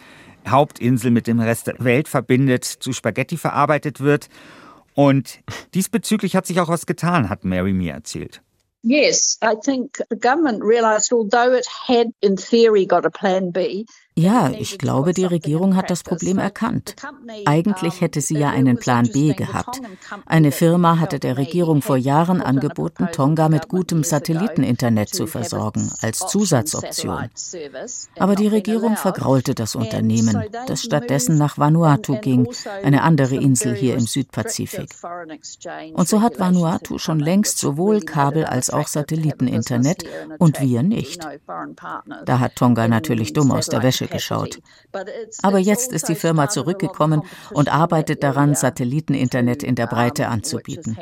Hauptinsel 0.47 1.11
mit 1.11 1.27
dem 1.27 1.39
Rest 1.39 1.67
der 1.67 1.75
Welt 1.79 2.07
verbindet, 2.07 2.65
zu 2.65 2.93
Spaghetti 2.93 3.37
verarbeitet 3.37 3.99
wird. 3.99 4.29
Und 4.93 5.39
diesbezüglich 5.73 6.35
hat 6.35 6.45
sich 6.45 6.59
auch 6.59 6.69
was 6.69 6.85
getan, 6.85 7.29
hat 7.29 7.45
Mary 7.45 7.73
mir 7.73 7.93
erzählt. 7.93 8.41
Yes, 8.81 9.37
I 9.43 9.55
think 9.61 9.97
the 10.09 10.15
government 10.15 10.63
realized 10.63 11.11
although 11.11 11.53
it 11.53 11.67
had 11.67 12.07
in 12.21 12.37
theory 12.37 12.85
got 12.85 13.05
a 13.05 13.09
plan 13.09 13.51
B, 13.51 13.85
ja, 14.19 14.51
ich 14.51 14.77
glaube, 14.77 15.13
die 15.13 15.23
Regierung 15.23 15.77
hat 15.77 15.89
das 15.89 16.03
Problem 16.03 16.39
erkannt. 16.39 16.95
Eigentlich 17.45 18.01
hätte 18.01 18.19
sie 18.19 18.37
ja 18.37 18.49
einen 18.49 18.77
Plan 18.77 19.09
B 19.11 19.33
gehabt. 19.33 19.81
Eine 20.25 20.51
Firma 20.51 20.99
hatte 20.99 21.19
der 21.19 21.37
Regierung 21.37 21.81
vor 21.81 21.95
Jahren 21.95 22.41
angeboten, 22.41 23.07
Tonga 23.13 23.47
mit 23.47 23.69
gutem 23.69 24.03
Satelliteninternet 24.03 25.09
zu 25.09 25.25
versorgen, 25.25 25.89
als 26.01 26.19
Zusatzoption. 26.27 27.29
Aber 28.17 28.35
die 28.35 28.47
Regierung 28.47 28.97
vergraulte 28.97 29.55
das 29.55 29.75
Unternehmen, 29.75 30.43
das 30.67 30.83
stattdessen 30.83 31.37
nach 31.37 31.57
Vanuatu 31.57 32.17
ging, 32.19 32.47
eine 32.83 33.03
andere 33.03 33.35
Insel 33.35 33.73
hier 33.73 33.95
im 33.95 34.05
Südpazifik. 34.05 34.89
Und 35.93 36.09
so 36.09 36.21
hat 36.21 36.39
Vanuatu 36.39 36.97
schon 36.97 37.19
längst 37.19 37.57
sowohl 37.57 38.01
Kabel 38.01 38.43
als 38.45 38.69
auch 38.69 38.87
Satelliteninternet 38.87 40.03
und 40.39 40.59
wir 40.59 40.83
nicht. 40.83 41.25
Da 42.25 42.39
hat 42.39 42.57
Tonga 42.57 42.87
natürlich 42.89 43.31
dumm 43.31 43.51
aus 43.51 43.67
der 43.67 43.81
Wäsche 43.81 44.08
geschaut. 44.09 44.59
Aber 45.41 45.59
jetzt 45.59 45.91
ist 45.91 46.09
die 46.09 46.15
Firma 46.15 46.49
zurückgekommen 46.49 47.21
und 47.51 47.73
arbeitet 47.73 48.23
daran, 48.23 48.55
Satelliteninternet 48.55 49.63
in 49.63 49.75
der 49.75 49.87
Breite 49.87 50.27
anzubieten. 50.27 50.97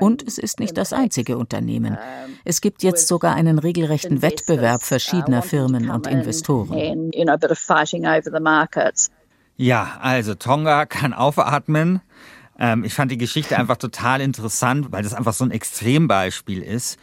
Und 0.00 0.26
es 0.26 0.38
ist 0.38 0.60
nicht 0.60 0.76
das 0.76 0.92
einzige 0.92 1.38
Unternehmen. 1.38 1.98
Es 2.44 2.60
gibt 2.60 2.82
jetzt 2.82 3.08
sogar 3.08 3.34
einen 3.34 3.58
regelrechten 3.58 4.22
Wettbewerb 4.22 4.82
verschiedener 4.82 5.42
Firmen 5.42 5.90
und 5.90 6.06
Investoren. 6.06 7.10
Ja, 9.56 9.98
also 10.00 10.34
Tonga 10.34 10.86
kann 10.86 11.12
aufatmen. 11.12 12.00
Ähm, 12.58 12.84
ich 12.84 12.94
fand 12.94 13.10
die 13.10 13.18
Geschichte 13.18 13.58
einfach 13.58 13.76
total 13.76 14.20
interessant, 14.20 14.92
weil 14.92 15.02
das 15.02 15.14
einfach 15.14 15.32
so 15.32 15.44
ein 15.44 15.50
Extrembeispiel 15.50 16.62
ist. 16.62 16.98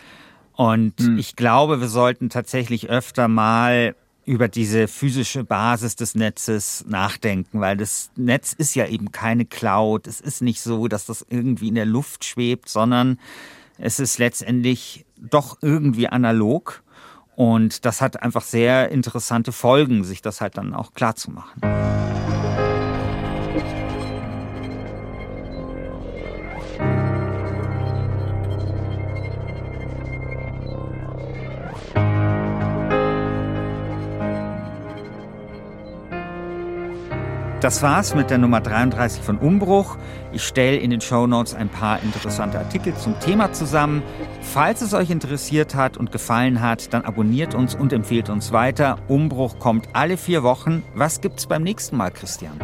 Und 0.54 1.00
hm. 1.00 1.20
ich 1.20 1.36
glaube, 1.36 1.82
wir 1.82 1.88
sollten 1.88 2.30
tatsächlich 2.30 2.90
öfter 2.90 3.28
mal 3.28 3.96
über 4.28 4.50
diese 4.50 4.90
physische 4.90 5.46
Basis 5.46 5.96
des 5.96 6.14
Netzes 6.14 6.84
nachdenken, 6.86 7.62
weil 7.62 7.78
das 7.78 8.12
Netz 8.18 8.52
ist 8.52 8.76
ja 8.76 8.86
eben 8.86 9.14
keine 9.14 9.46
Cloud. 9.46 10.06
Es 10.06 10.20
ist 10.20 10.42
nicht 10.42 10.60
so, 10.62 10.90
dass 10.90 11.06
das 11.06 11.26
irgendwie 11.30 11.70
in 11.70 11.76
der 11.76 11.86
Luft 11.86 12.26
schwebt, 12.26 12.68
sondern 12.68 13.20
es 13.78 14.02
ist 14.02 14.18
letztendlich 14.20 15.06
doch 15.18 15.58
irgendwie 15.62 16.10
analog. 16.10 16.84
Und 17.38 17.86
das 17.86 18.02
hat 18.02 18.22
einfach 18.22 18.42
sehr 18.42 18.92
interessante 18.92 19.54
Folgen, 19.54 20.04
sich 20.04 20.22
das 20.22 20.42
halt 20.42 20.58
dann 20.58 20.74
auch 20.74 20.94
klar 20.94 21.16
zu. 21.16 21.32
Das 37.60 37.82
war's 37.82 38.14
mit 38.14 38.30
der 38.30 38.38
Nummer 38.38 38.62
33 38.62 39.24
von 39.24 39.40
Umbruch. 39.40 39.98
Ich 40.32 40.44
stelle 40.44 40.78
in 40.78 40.92
den 40.92 41.02
Show 41.02 41.26
Notes 41.26 41.56
ein 41.56 41.70
paar 41.70 42.04
interessante 42.04 42.60
Artikel 42.60 42.96
zum 42.96 43.20
Thema 43.20 43.52
zusammen. 43.52 44.04
Falls 44.42 44.84
es 44.84 44.94
euch 44.94 45.10
interessiert 45.10 45.74
hat 45.74 45.98
und 45.98 46.12
gefallen 46.12 46.62
hat, 46.62 46.94
dann 46.94 47.04
abonniert 47.04 47.56
uns 47.56 47.74
und 47.74 47.94
empfehlt 47.94 48.30
uns 48.30 48.52
weiter. 48.52 49.00
Umbruch 49.08 49.58
kommt 49.58 49.90
alle 49.94 50.18
vier 50.18 50.44
Wochen. 50.44 50.84
Was 50.94 51.20
gibt's 51.20 51.48
beim 51.48 51.64
nächsten 51.64 51.98
Mal, 51.98 52.12
Christian? 52.12 52.60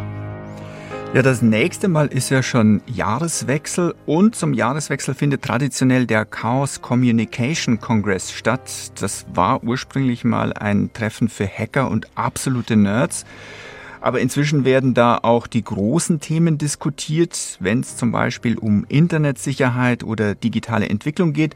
Ja, 1.15 1.23
das 1.23 1.41
nächste 1.41 1.87
Mal 1.87 2.07
ist 2.07 2.29
ja 2.29 2.43
schon 2.43 2.83
Jahreswechsel 2.85 3.95
und 4.05 4.35
zum 4.35 4.53
Jahreswechsel 4.53 5.15
findet 5.15 5.41
traditionell 5.41 6.05
der 6.05 6.25
Chaos 6.25 6.83
Communication 6.83 7.79
Congress 7.79 8.31
statt. 8.31 8.91
Das 9.01 9.25
war 9.33 9.63
ursprünglich 9.63 10.23
mal 10.23 10.53
ein 10.53 10.93
Treffen 10.93 11.29
für 11.29 11.47
Hacker 11.47 11.89
und 11.89 12.07
absolute 12.13 12.75
Nerds. 12.75 13.25
Aber 14.03 14.19
inzwischen 14.19 14.65
werden 14.65 14.93
da 14.93 15.17
auch 15.21 15.47
die 15.47 15.63
großen 15.63 16.19
Themen 16.19 16.57
diskutiert, 16.57 17.55
wenn 17.61 17.79
es 17.79 17.95
zum 17.95 18.11
Beispiel 18.11 18.57
um 18.57 18.85
Internetsicherheit 18.89 20.03
oder 20.03 20.35
digitale 20.35 20.89
Entwicklung 20.89 21.31
geht. 21.31 21.55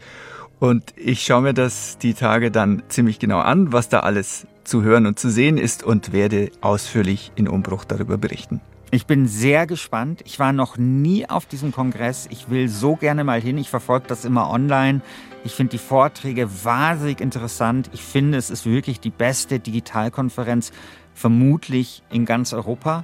Und 0.58 0.94
ich 0.96 1.24
schaue 1.24 1.42
mir 1.42 1.54
das 1.54 1.98
die 1.98 2.14
Tage 2.14 2.50
dann 2.50 2.84
ziemlich 2.88 3.20
genau 3.20 3.40
an, 3.40 3.74
was 3.74 3.90
da 3.90 4.00
alles 4.00 4.48
zu 4.64 4.82
hören 4.82 5.08
und 5.08 5.20
zu 5.20 5.30
sehen 5.30 5.58
ist 5.58 5.84
und 5.84 6.14
werde 6.14 6.50
ausführlich 6.62 7.34
in 7.36 7.50
Umbruch 7.50 7.84
darüber 7.84 8.18
berichten. 8.18 8.62
Ich 8.92 9.06
bin 9.06 9.28
sehr 9.28 9.68
gespannt. 9.68 10.22
Ich 10.24 10.40
war 10.40 10.54
noch 10.54 10.78
nie 10.78 11.30
auf 11.30 11.48
diesem 11.48 11.74
Kongress. 11.74 12.28
Ich 12.32 12.50
will 12.50 12.70
so 12.70 12.96
gerne 12.96 13.26
mal 13.26 13.42
hin. 13.42 13.58
Ich 13.58 13.70
verfolge 13.70 14.08
das 14.08 14.24
immer 14.24 14.50
online. 14.50 15.02
Ich 15.44 15.52
finde 15.52 15.72
die 15.72 15.78
Vorträge 15.78 16.48
wahnsinnig 16.64 17.20
interessant. 17.20 17.90
Ich 17.92 18.02
finde, 18.02 18.38
es 18.38 18.50
ist 18.50 18.66
wirklich 18.66 19.02
die 19.02 19.10
beste 19.10 19.60
Digitalkonferenz 19.60 20.72
vermutlich 21.18 22.04
in 22.10 22.26
ganz 22.26 22.54
Europa. 22.54 23.04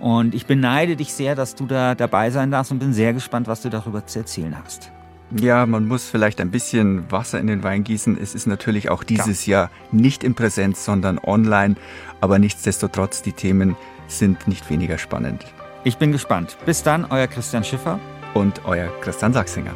Und 0.00 0.34
ich 0.34 0.46
beneide 0.46 0.96
dich 0.96 1.12
sehr, 1.12 1.34
dass 1.34 1.54
du 1.54 1.66
da 1.66 1.94
dabei 1.94 2.30
sein 2.30 2.50
darfst 2.50 2.72
und 2.72 2.78
bin 2.78 2.94
sehr 2.94 3.12
gespannt, 3.12 3.48
was 3.48 3.60
du 3.60 3.68
darüber 3.68 4.06
zu 4.06 4.20
erzählen 4.20 4.56
hast. 4.64 4.90
Ja, 5.38 5.66
man 5.66 5.86
muss 5.86 6.08
vielleicht 6.08 6.40
ein 6.40 6.50
bisschen 6.50 7.10
Wasser 7.12 7.38
in 7.38 7.46
den 7.46 7.62
Wein 7.62 7.84
gießen. 7.84 8.18
Es 8.20 8.34
ist 8.34 8.46
natürlich 8.46 8.90
auch 8.90 9.04
dieses 9.04 9.44
Klar. 9.44 9.52
Jahr 9.52 9.70
nicht 9.92 10.24
in 10.24 10.34
Präsenz, 10.34 10.84
sondern 10.84 11.18
online. 11.18 11.76
Aber 12.20 12.38
nichtsdestotrotz, 12.38 13.22
die 13.22 13.32
Themen 13.32 13.76
sind 14.08 14.48
nicht 14.48 14.68
weniger 14.70 14.98
spannend. 14.98 15.44
Ich 15.84 15.98
bin 15.98 16.12
gespannt. 16.12 16.56
Bis 16.66 16.82
dann, 16.82 17.04
euer 17.10 17.26
Christian 17.26 17.62
Schiffer 17.62 18.00
und 18.34 18.62
euer 18.64 18.88
Christian 19.02 19.32
Sachsinger. 19.32 19.74